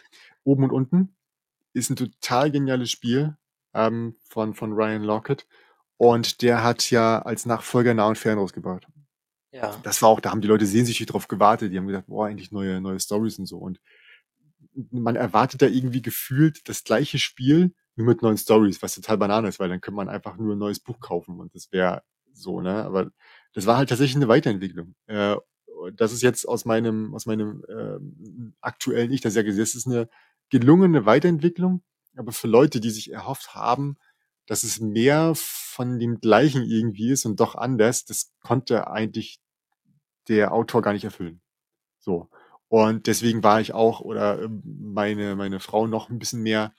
[0.43, 1.15] oben und unten
[1.73, 3.37] ist ein total geniales Spiel
[3.73, 5.47] ähm, von, von Ryan Lockett.
[5.97, 8.87] Und der hat ja als Nachfolger Nah und Fern rausgebracht.
[9.51, 9.77] Ja.
[9.83, 11.71] Das war auch, da haben die Leute sehnsüchtig drauf gewartet.
[11.71, 13.57] Die haben gedacht, boah, endlich neue, neue Stories und so.
[13.57, 13.79] Und
[14.91, 19.49] man erwartet da irgendwie gefühlt das gleiche Spiel, nur mit neuen Stories, was total banane
[19.49, 22.61] ist, weil dann könnte man einfach nur ein neues Buch kaufen und das wäre so,
[22.61, 22.83] ne?
[22.85, 23.11] Aber
[23.53, 24.95] das war halt tatsächlich eine Weiterentwicklung.
[25.07, 25.35] Äh,
[25.95, 29.87] das ist jetzt aus meinem, aus meinem ähm, aktuellen Ich, das ja gesehen, es ist
[29.87, 30.07] eine
[30.49, 31.83] gelungene Weiterentwicklung,
[32.15, 33.97] aber für Leute, die sich erhofft haben,
[34.47, 39.39] dass es mehr von dem Gleichen irgendwie ist und doch anders, das konnte eigentlich
[40.27, 41.41] der Autor gar nicht erfüllen.
[41.99, 42.29] So.
[42.67, 46.73] Und deswegen war ich auch oder ähm, meine, meine Frau noch ein bisschen mehr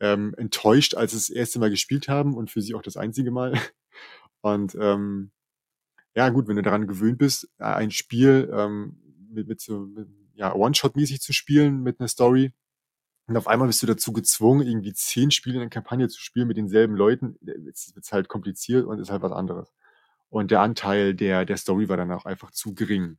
[0.00, 3.30] ähm, enttäuscht, als es das erste Mal gespielt haben und für sie auch das einzige
[3.30, 3.52] Mal.
[4.42, 5.30] Und ähm,
[6.14, 10.54] ja, gut, wenn du daran gewöhnt bist, ein Spiel ähm, mit, mit so mit, ja,
[10.54, 12.52] One-Shot-mäßig zu spielen mit einer Story,
[13.26, 16.46] und auf einmal bist du dazu gezwungen, irgendwie zehn Spiele in einer Kampagne zu spielen
[16.46, 17.38] mit denselben Leuten.
[17.64, 19.72] Jetzt wird's halt kompliziert und ist halt was anderes.
[20.28, 23.18] Und der Anteil der, der Story war dann auch einfach zu gering.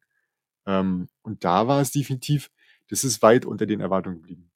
[0.68, 2.52] Ähm, und da war es definitiv,
[2.89, 4.52] das ist weit unter den Erwartungen geblieben.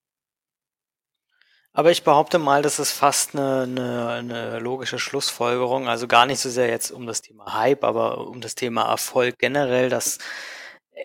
[1.71, 5.87] Aber ich behaupte mal, das ist fast eine, eine, eine logische Schlussfolgerung.
[5.87, 9.37] Also gar nicht so sehr jetzt um das Thema Hype, aber um das Thema Erfolg
[9.37, 10.17] generell, dass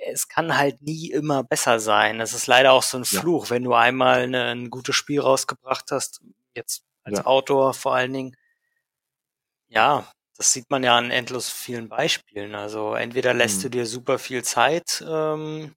[0.06, 2.18] es kann halt nie immer besser sein.
[2.18, 3.20] Das ist leider auch so ein Ja.
[3.20, 6.20] Fluch, wenn du einmal eine, ein gutes Spiel rausgebracht hast,
[6.54, 7.26] jetzt als Ja.
[7.26, 8.36] Autor vor allen Dingen.
[9.68, 12.54] Ja, das sieht man ja an endlos vielen Beispielen.
[12.54, 13.62] Also entweder lässt Mhm.
[13.64, 15.74] du dir super viel Zeit, ähm,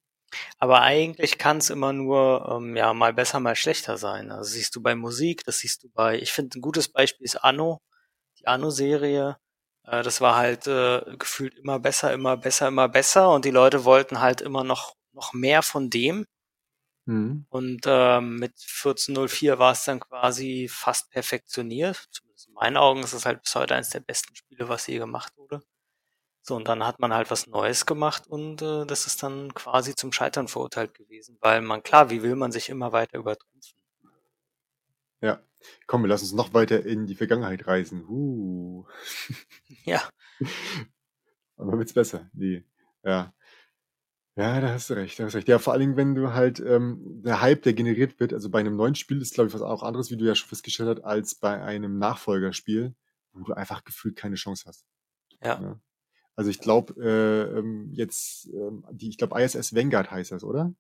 [0.60, 4.32] aber eigentlich kann es immer nur ähm, ja mal besser, mal schlechter sein.
[4.32, 7.38] Also siehst du bei Musik, das siehst du bei, ich finde ein gutes Beispiel ist
[7.38, 7.82] Anno,
[8.40, 9.38] die Anno-Serie.
[9.88, 13.86] Äh, das war halt äh, gefühlt immer besser, immer besser, immer besser und die Leute
[13.86, 16.28] wollten halt immer noch noch mehr von dem.
[17.06, 17.46] Mhm.
[17.50, 22.08] Und ähm, mit 1404 war es dann quasi fast perfektioniert.
[22.12, 25.00] Zumindest in meinen Augen ist es halt bis heute eines der besten Spiele, was je
[25.00, 25.62] gemacht wurde.
[26.44, 29.96] So, und dann hat man halt was Neues gemacht und äh, das ist dann quasi
[29.96, 33.78] zum Scheitern verurteilt gewesen, weil man, klar, wie will man sich immer weiter übertrumpfen?
[35.22, 35.40] Ja.
[35.86, 38.06] Komm, wir lassen uns noch weiter in die Vergangenheit reisen.
[38.08, 38.86] Uh.
[39.86, 40.02] Ja,
[41.58, 42.30] Aber wird's besser?
[42.34, 42.64] Nee.
[43.04, 43.34] Ja.
[44.36, 45.48] Ja, da hast du recht, da hast du recht.
[45.48, 48.60] Ja, vor allen Dingen, wenn du halt, ähm, der Hype, der generiert wird, also bei
[48.60, 51.06] einem neuen Spiel ist, glaube ich, was auch anderes, wie du ja schon festgestellt hast,
[51.06, 52.94] als bei einem Nachfolgerspiel,
[53.34, 54.86] wo du einfach gefühlt keine Chance hast.
[55.44, 55.80] ja, Ja.
[56.36, 60.72] Also ich glaube, äh, ähm, jetzt, ähm, die, ich glaube, ISS Vanguard heißt das, oder?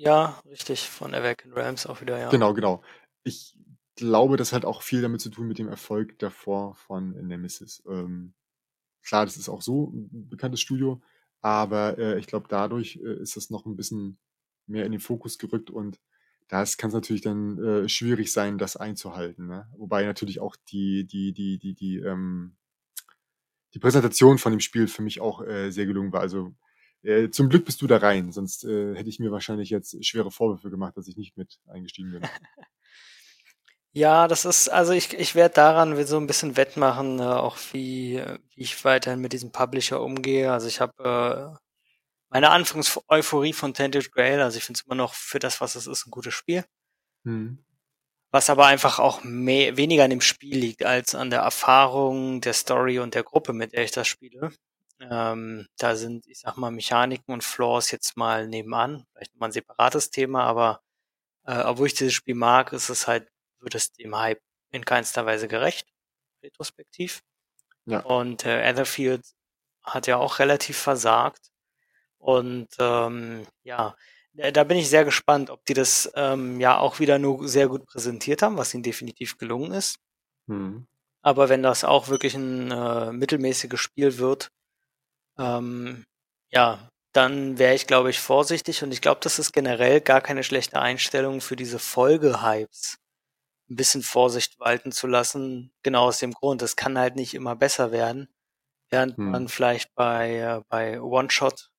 [0.00, 2.30] ja, richtig, von Awakened Realms auch wieder, ja.
[2.30, 2.82] Genau, genau.
[3.22, 3.56] Ich
[3.96, 7.82] glaube, das hat auch viel damit zu tun mit dem Erfolg davor von Nemesis.
[7.86, 8.34] Ähm,
[9.02, 11.02] klar, das ist auch so ein bekanntes Studio,
[11.40, 14.18] aber äh, ich glaube, dadurch äh, ist das noch ein bisschen
[14.66, 16.00] mehr in den Fokus gerückt und
[16.48, 19.46] das kann es natürlich dann äh, schwierig sein, das einzuhalten.
[19.46, 19.68] Ne?
[19.76, 22.56] Wobei natürlich auch die, die, die, die, die, ähm,
[23.72, 26.20] die Präsentation von dem Spiel für mich auch äh, sehr gelungen war.
[26.20, 26.54] Also
[27.02, 30.32] äh, zum Glück bist du da rein, sonst äh, hätte ich mir wahrscheinlich jetzt schwere
[30.32, 32.22] Vorwürfe gemacht, dass ich nicht mit eingestiegen bin.
[33.92, 38.22] Ja, das ist, also ich, ich werde daran so ein bisschen wettmachen, äh, auch wie,
[38.54, 40.52] wie ich weiterhin mit diesem Publisher umgehe.
[40.52, 41.58] Also ich habe äh,
[42.28, 45.88] meine Anfangs-Euphorie von Tainted Grail, also ich finde es immer noch für das, was es
[45.88, 46.64] ist, ein gutes Spiel.
[47.24, 47.64] Hm.
[48.30, 52.52] Was aber einfach auch mehr, weniger an dem Spiel liegt, als an der Erfahrung, der
[52.54, 54.52] Story und der Gruppe, mit der ich das spiele.
[55.00, 59.04] Ähm, da sind, ich sag mal, Mechaniken und Flaws jetzt mal nebenan.
[59.12, 60.82] Vielleicht mal ein separates Thema, aber
[61.46, 63.28] äh, obwohl ich dieses Spiel mag, ist es halt,
[63.60, 65.88] wird es dem Hype in keinster Weise gerecht,
[66.42, 67.22] retrospektiv.
[67.86, 68.00] Ja.
[68.00, 69.24] Und äh, Etherfield
[69.82, 71.50] hat ja auch relativ versagt.
[72.18, 73.96] Und ähm, ja,
[74.32, 77.86] da bin ich sehr gespannt, ob die das ähm, ja auch wieder nur sehr gut
[77.86, 79.98] präsentiert haben, was ihnen definitiv gelungen ist.
[80.46, 80.86] Mhm.
[81.22, 84.50] Aber wenn das auch wirklich ein äh, mittelmäßiges Spiel wird,
[85.38, 86.04] ähm,
[86.50, 88.82] ja, dann wäre ich, glaube ich, vorsichtig.
[88.82, 92.98] Und ich glaube, das ist generell gar keine schlechte Einstellung für diese Folgehypes.
[93.70, 95.72] Ein bisschen Vorsicht walten zu lassen.
[95.82, 98.28] Genau aus dem Grund, es kann halt nicht immer besser werden.
[98.88, 99.30] Während hm.
[99.30, 101.70] man vielleicht bei, äh, bei One-Shot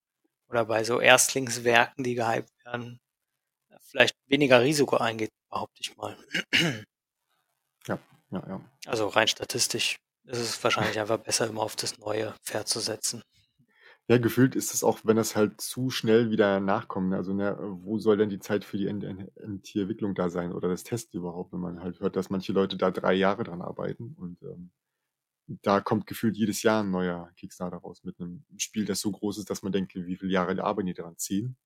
[0.47, 3.01] oder bei so Erstlingswerken, die gehypt werden,
[3.91, 6.17] vielleicht weniger Risiko eingeht, behaupte ich mal.
[7.87, 7.97] Ja,
[8.29, 8.61] ja, ja.
[8.85, 13.23] Also rein statistisch ist es wahrscheinlich einfach besser, immer auf das neue Pferd zu setzen.
[14.07, 17.09] Ja, gefühlt ist es auch, wenn das halt zu schnell wieder nachkommt.
[17.09, 17.15] Ne?
[17.15, 20.67] Also, ne, wo soll denn die Zeit für die Ent Ent Entwicklung da sein oder
[20.67, 24.15] das Test überhaupt, wenn man halt hört, dass manche Leute da drei Jahre dran arbeiten
[24.17, 24.71] und ähm,
[25.61, 29.39] da kommt gefühlt jedes Jahr ein neuer Kickstarter raus mit einem Spiel, das so groß
[29.39, 31.57] ist, dass man denkt, wie viele Jahre arbeiten die daran ziehen.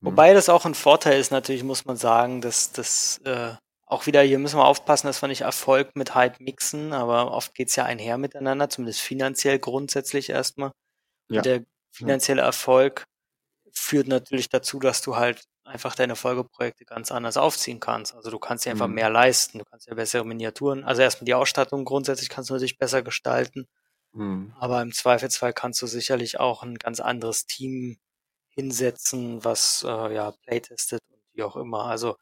[0.00, 0.10] Ne?
[0.10, 3.54] Wobei das auch ein Vorteil ist, natürlich muss man sagen, dass das äh,
[3.86, 7.54] auch wieder, hier müssen wir aufpassen, dass wir nicht Erfolg mit Hype mixen, aber oft
[7.54, 10.72] geht's ja einher miteinander, zumindest finanziell grundsätzlich erstmal.
[11.34, 11.42] Ja.
[11.42, 13.06] der finanzielle Erfolg
[13.72, 18.14] führt natürlich dazu, dass du halt einfach deine Folgeprojekte ganz anders aufziehen kannst.
[18.14, 18.94] Also du kannst dir einfach mhm.
[18.94, 22.78] mehr leisten, du kannst ja bessere Miniaturen, also erstmal die Ausstattung grundsätzlich kannst du natürlich
[22.78, 23.68] besser gestalten,
[24.12, 24.54] mhm.
[24.58, 27.98] aber im Zweifelsfall kannst du sicherlich auch ein ganz anderes Team
[28.48, 31.86] hinsetzen, was äh, ja playtestet und wie auch immer.
[31.86, 32.16] Also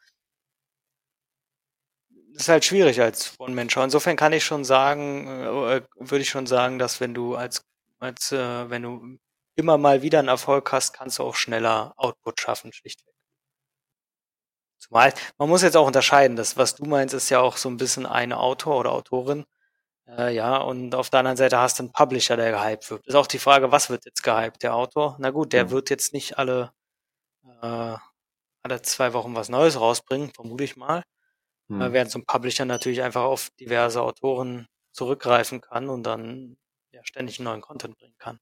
[2.35, 3.83] ist halt schwierig als One-Man-Show.
[3.83, 7.65] Insofern kann ich schon sagen, äh, würde ich schon sagen, dass wenn du als
[8.01, 9.19] als äh, wenn du
[9.57, 13.15] immer mal wieder einen Erfolg hast, kannst du auch schneller Output schaffen, schlichtweg.
[14.79, 17.77] Zumal, man muss jetzt auch unterscheiden, das, was du meinst, ist ja auch so ein
[17.77, 19.45] bisschen ein Autor oder Autorin.
[20.09, 23.07] Äh, ja, und auf der anderen Seite hast du einen Publisher, der gehypt wird.
[23.07, 24.63] Ist auch die Frage, was wird jetzt gehypt?
[24.63, 25.17] Der Autor?
[25.21, 25.71] Na gut, der mhm.
[25.71, 26.73] wird jetzt nicht alle,
[27.63, 27.97] äh,
[28.63, 31.05] alle zwei Wochen was Neues rausbringen, vermute ich mal.
[31.69, 31.93] Mhm.
[31.93, 36.57] während so ein Publisher natürlich einfach auf diverse Autoren zurückgreifen kann und dann
[36.93, 38.39] ja ständig neuen Content bringen kann.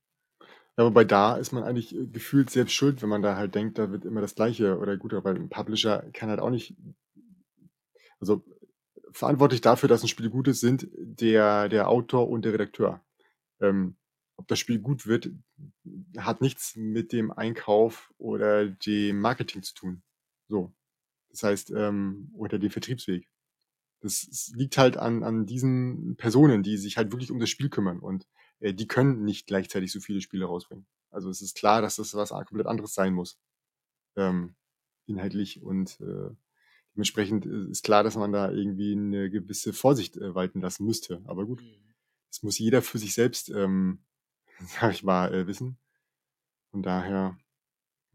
[0.76, 3.78] Ja, wobei da ist man eigentlich äh, gefühlt selbst schuld, wenn man da halt denkt,
[3.78, 6.76] da wird immer das Gleiche oder gut, aber ein Publisher kann halt auch nicht,
[8.20, 8.44] also
[9.12, 13.04] verantwortlich dafür, dass ein Spiel gut ist, sind der, der Autor und der Redakteur.
[13.60, 13.96] Ähm,
[14.36, 15.30] ob das Spiel gut wird,
[16.16, 20.02] hat nichts mit dem Einkauf oder dem Marketing zu tun.
[20.46, 20.72] So.
[21.30, 23.28] Das heißt, ähm, oder dem Vertriebsweg.
[24.00, 27.98] Das liegt halt an, an diesen Personen, die sich halt wirklich um das Spiel kümmern
[27.98, 28.26] und
[28.60, 30.86] äh, die können nicht gleichzeitig so viele Spiele rausbringen.
[31.10, 33.38] Also es ist klar, dass das was komplett anderes sein muss.
[34.16, 34.54] Ähm,
[35.06, 36.30] inhaltlich und äh,
[36.94, 41.22] dementsprechend äh, ist klar, dass man da irgendwie eine gewisse Vorsicht äh, walten lassen müsste.
[41.24, 41.94] Aber gut, mhm.
[42.30, 44.00] das muss jeder für sich selbst, ähm,
[44.80, 45.78] sag ich mal, äh, wissen.
[46.70, 47.38] Von daher,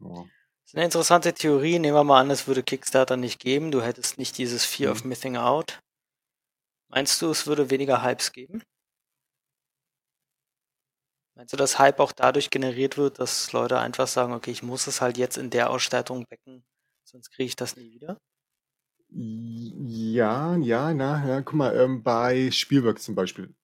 [0.00, 0.24] ja.
[0.64, 1.78] Das ist eine interessante Theorie.
[1.78, 3.70] Nehmen wir mal an, es würde Kickstarter nicht geben.
[3.70, 4.96] Du hättest nicht dieses Fear mhm.
[4.96, 5.80] of Missing Out.
[6.88, 8.62] Meinst du, es würde weniger Hypes geben?
[11.36, 14.86] Meinst du, dass Hype auch dadurch generiert wird, dass Leute einfach sagen, okay, ich muss
[14.86, 16.64] es halt jetzt in der Ausstattung becken,
[17.02, 18.18] sonst kriege ich das nie wieder?
[19.08, 23.54] Ja, ja, na, ja, guck mal, ähm, bei Spielwerk zum Beispiel.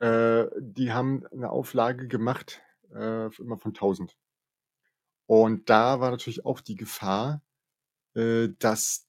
[0.00, 2.60] Äh, die haben eine Auflage gemacht,
[2.94, 4.14] äh, immer von 1000.
[5.28, 7.42] Und da war natürlich auch die Gefahr,
[8.14, 9.06] äh, dass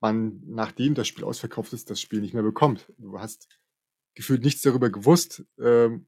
[0.00, 2.90] man, nachdem das Spiel ausverkauft ist, das Spiel nicht mehr bekommt.
[2.96, 3.48] Du hast
[4.14, 6.06] gefühlt nichts darüber gewusst, ähm,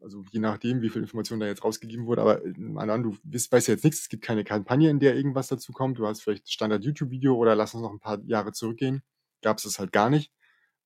[0.00, 2.42] also je nachdem, wie viel Information da jetzt rausgegeben wurde, aber
[2.76, 5.72] an, du weißt, weißt ja jetzt nichts, es gibt keine Kampagne, in der irgendwas dazu
[5.72, 5.98] kommt.
[5.98, 9.02] Du hast vielleicht Standard-YouTube-Video oder lass uns noch ein paar Jahre zurückgehen.
[9.40, 10.30] Gab es das halt gar nicht.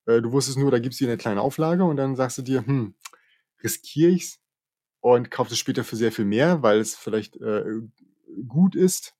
[0.07, 2.65] Äh, du wusstest nur, da gibt's hier eine kleine Auflage und dann sagst du dir,
[2.65, 2.95] hm,
[3.65, 4.39] riskiere ich's
[5.17, 7.81] und kaufe es später für sehr viel mehr, weil es vielleicht äh,
[8.47, 9.15] gut ist.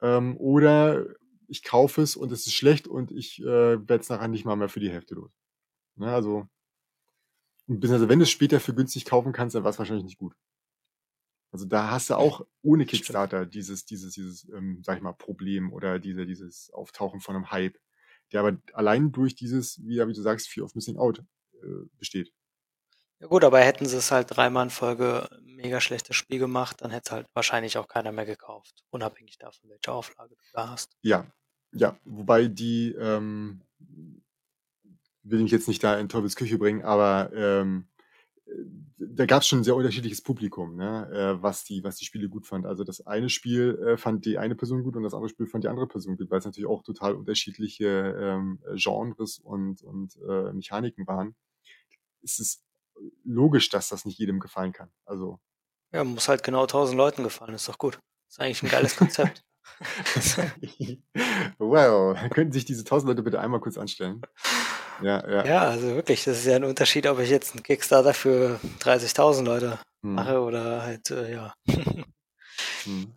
[0.00, 1.06] Ähm, oder
[1.48, 4.56] ich kaufe es und es ist schlecht und ich äh, werde es nachher nicht mal
[4.56, 5.30] mehr für die Hälfte los.
[5.96, 6.48] Ne, also,
[7.68, 10.34] also wenn du es später für günstig kaufen kannst, dann war es wahrscheinlich nicht gut.
[11.52, 15.70] Also da hast du auch ohne Kickstarter dieses, dieses, dieses, ähm, sag ich mal, Problem
[15.72, 17.78] oder diese, dieses Auftauchen von einem Hype,
[18.32, 21.22] der aber allein durch dieses, wie, wie du sagst, Fear of Missing Out
[21.62, 22.32] äh, besteht.
[23.22, 26.90] Ja gut, aber hätten sie es halt dreimal in Folge mega schlechtes Spiel gemacht, dann
[26.90, 30.96] hätte es halt wahrscheinlich auch keiner mehr gekauft, unabhängig davon, welche Auflage du da hast.
[31.02, 31.24] Ja,
[31.70, 33.62] ja, wobei die, ähm,
[35.22, 37.86] will ich jetzt nicht da in Teufels Küche bringen, aber ähm,
[38.98, 42.28] da gab es schon ein sehr unterschiedliches Publikum, ne, äh, was die, was die Spiele
[42.28, 42.66] gut fand.
[42.66, 45.62] Also das eine Spiel äh, fand die eine Person gut und das andere Spiel fand
[45.62, 47.86] die andere Person gut, weil es natürlich auch total unterschiedliche
[48.18, 51.36] ähm, Genres und, und äh, Mechaniken waren.
[52.20, 52.64] Es ist
[53.24, 54.90] logisch, dass das nicht jedem gefallen kann.
[55.04, 55.38] Also
[55.92, 57.98] ja, muss halt genau tausend Leuten gefallen, ist doch gut.
[58.28, 59.44] ist eigentlich ein geiles Konzept.
[61.58, 64.22] wow, könnten sich diese tausend Leute bitte einmal kurz anstellen?
[65.02, 65.44] Ja, ja.
[65.44, 69.44] Ja, also wirklich, das ist ja ein Unterschied, ob ich jetzt einen Kickstarter für 30.000
[69.44, 70.14] Leute hm.
[70.14, 71.54] mache oder halt, äh, ja.
[72.84, 73.12] Hm.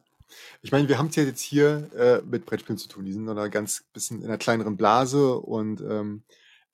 [0.62, 3.06] Ich meine, wir haben es ja jetzt hier äh, mit Brettspielen zu tun.
[3.06, 6.24] Die sind noch ein ganz bisschen in einer kleineren Blase und ähm,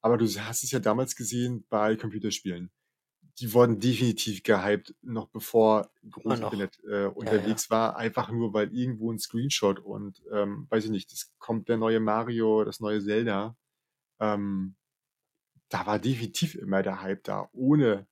[0.01, 2.71] aber du hast es ja damals gesehen bei Computerspielen.
[3.41, 7.81] Die wurden definitiv gehypt, noch bevor groß Internet äh, unterwegs ja, ja.
[7.81, 11.77] war, einfach nur weil irgendwo ein Screenshot und ähm, weiß ich nicht, das kommt der
[11.77, 13.57] neue Mario, das neue Zelda.
[14.19, 14.75] Ähm,
[15.69, 18.07] da war definitiv immer der Hype da, ohne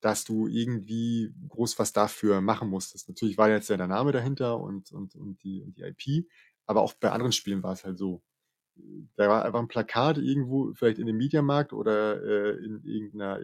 [0.00, 3.08] dass du irgendwie groß was dafür machen musstest.
[3.08, 6.28] Natürlich war jetzt ja der Name dahinter und, und, und, die, und die IP,
[6.66, 8.22] aber auch bei anderen Spielen war es halt so.
[9.16, 13.40] Da war einfach ein Plakat irgendwo, vielleicht in dem Mediamarkt oder äh, in irgendeiner,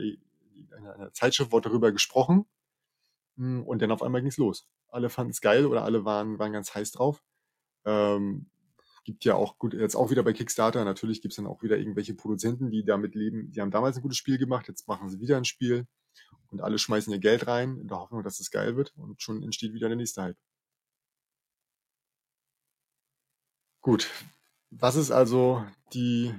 [0.60, 2.46] irgendeiner einer Zeitschrift wurde darüber gesprochen.
[3.36, 4.68] Hm, und dann auf einmal ging's los.
[4.88, 7.22] Alle fanden es geil oder alle waren, waren ganz heiß drauf.
[7.84, 8.50] Ähm,
[9.04, 11.78] gibt ja auch gut, jetzt auch wieder bei Kickstarter, natürlich gibt es dann auch wieder
[11.78, 15.20] irgendwelche Produzenten, die damit leben, die haben damals ein gutes Spiel gemacht, jetzt machen sie
[15.20, 15.86] wieder ein Spiel.
[16.48, 18.92] Und alle schmeißen ihr Geld rein, in der Hoffnung, dass es geil wird.
[18.96, 20.36] Und schon entsteht wieder der nächste Hype.
[23.80, 24.10] Gut,
[24.70, 26.34] was ist also die,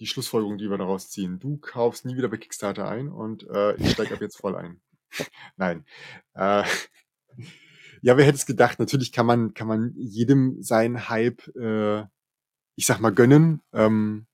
[0.00, 1.38] die Schlussfolgerung, die wir daraus ziehen?
[1.38, 4.80] Du kaufst nie wieder bei Kickstarter ein und äh, ich steige ab jetzt voll ein.
[5.56, 5.84] Nein.
[6.34, 6.64] Äh,
[8.02, 8.78] ja, wer hätte es gedacht?
[8.78, 12.04] Natürlich kann man, kann man jedem seinen Hype, äh,
[12.76, 13.62] ich sag mal, gönnen.
[13.72, 14.26] Ähm,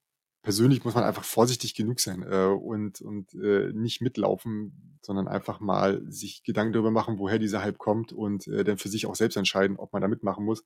[0.42, 5.58] persönlich muss man einfach vorsichtig genug sein äh, und, und äh, nicht mitlaufen, sondern einfach
[5.58, 9.16] mal sich Gedanken darüber machen, woher dieser Hype kommt und äh, dann für sich auch
[9.16, 10.64] selbst entscheiden, ob man da mitmachen muss.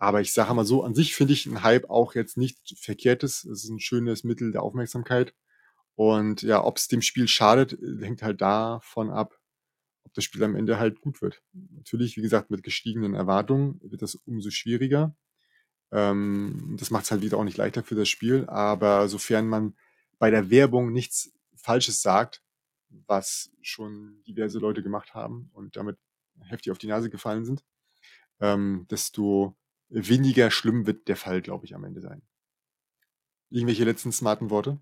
[0.00, 3.44] Aber ich sage mal so, an sich finde ich ein Hype auch jetzt nicht verkehrtes.
[3.44, 5.34] Es ist ein schönes Mittel der Aufmerksamkeit.
[5.94, 9.38] Und ja, ob es dem Spiel schadet, hängt halt davon ab,
[10.04, 11.42] ob das Spiel am Ende halt gut wird.
[11.52, 15.14] Natürlich, wie gesagt, mit gestiegenen Erwartungen wird das umso schwieriger.
[15.92, 19.76] Ähm, das macht es halt wieder auch nicht leichter für das Spiel, aber sofern man
[20.18, 22.42] bei der Werbung nichts Falsches sagt,
[22.88, 25.98] was schon diverse Leute gemacht haben und damit
[26.40, 27.62] heftig auf die Nase gefallen sind,
[28.40, 29.56] ähm, desto
[29.90, 32.22] weniger schlimm wird der Fall, glaube ich, am Ende sein.
[33.50, 34.78] Irgendwelche letzten smarten Worte?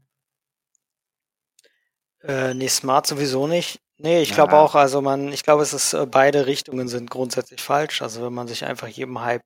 [2.22, 3.80] Äh, nee, smart sowieso nicht.
[3.96, 7.60] Nee, ich glaube auch, also man, ich glaube, es ist, äh, beide Richtungen sind grundsätzlich
[7.60, 8.02] falsch.
[8.02, 9.42] Also wenn man sich einfach jedem Hype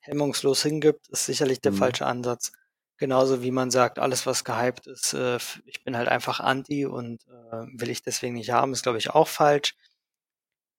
[0.00, 1.76] hemmungslos hingibt, ist sicherlich der mhm.
[1.76, 2.52] falsche Ansatz.
[2.96, 7.26] Genauso wie man sagt, alles was gehypt ist, äh, ich bin halt einfach anti und
[7.26, 9.74] äh, will ich deswegen nicht haben, ist glaube ich auch falsch.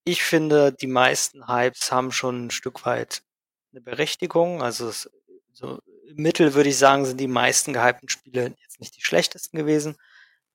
[0.05, 3.23] Ich finde, die meisten Hypes haben schon ein Stück weit
[3.71, 4.61] eine Berechtigung.
[4.61, 5.09] Also es,
[5.53, 9.57] so im Mittel würde ich sagen, sind die meisten gehypten Spiele jetzt nicht die schlechtesten
[9.57, 9.95] gewesen.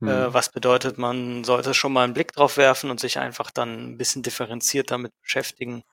[0.02, 0.34] Äh, mhm.
[0.34, 3.96] was bedeutet, man sollte schon mal einen Blick drauf werfen und sich einfach dann ein
[3.96, 5.84] bisschen differenziert damit beschäftigen.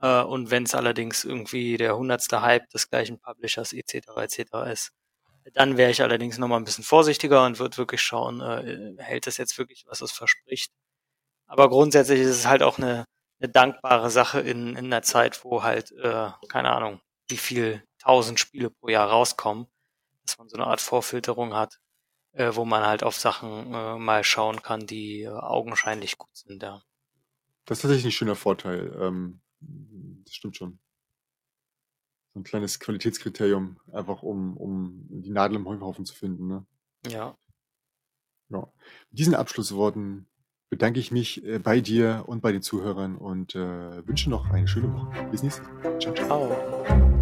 [0.00, 4.08] Äh, und wenn es allerdings irgendwie der hundertste Hype des gleichen Publishers etc.
[4.16, 4.40] etc.
[4.70, 4.92] ist,
[5.54, 9.36] dann wäre ich allerdings nochmal ein bisschen vorsichtiger und würde wirklich schauen, äh, hält es
[9.38, 10.72] jetzt wirklich, was es verspricht.
[11.46, 13.06] Aber grundsätzlich ist es halt auch eine,
[13.40, 18.40] eine dankbare Sache in, in einer Zeit, wo halt, äh, keine Ahnung, wie viel tausend
[18.40, 19.66] Spiele pro Jahr rauskommen,
[20.24, 21.80] dass man so eine Art Vorfilterung hat
[22.32, 26.62] äh, wo man halt auf Sachen äh, mal schauen kann, die äh, augenscheinlich gut sind,
[26.62, 26.82] ja.
[27.64, 28.96] Das ist tatsächlich ein schöner Vorteil.
[29.00, 30.78] Ähm, das stimmt schon.
[32.32, 36.46] So ein kleines Qualitätskriterium, einfach um, um die Nadel im Heuhaufen zu finden.
[36.46, 36.66] Ne?
[37.06, 37.36] Ja.
[38.48, 38.72] ja.
[39.10, 40.28] Mit diesen Abschlussworten
[40.70, 44.66] bedanke ich mich äh, bei dir und bei den Zuhörern und äh, wünsche noch eine
[44.66, 45.08] schöne Woche.
[45.30, 45.66] Bis nächstes.
[45.98, 47.19] Ciao, ciao.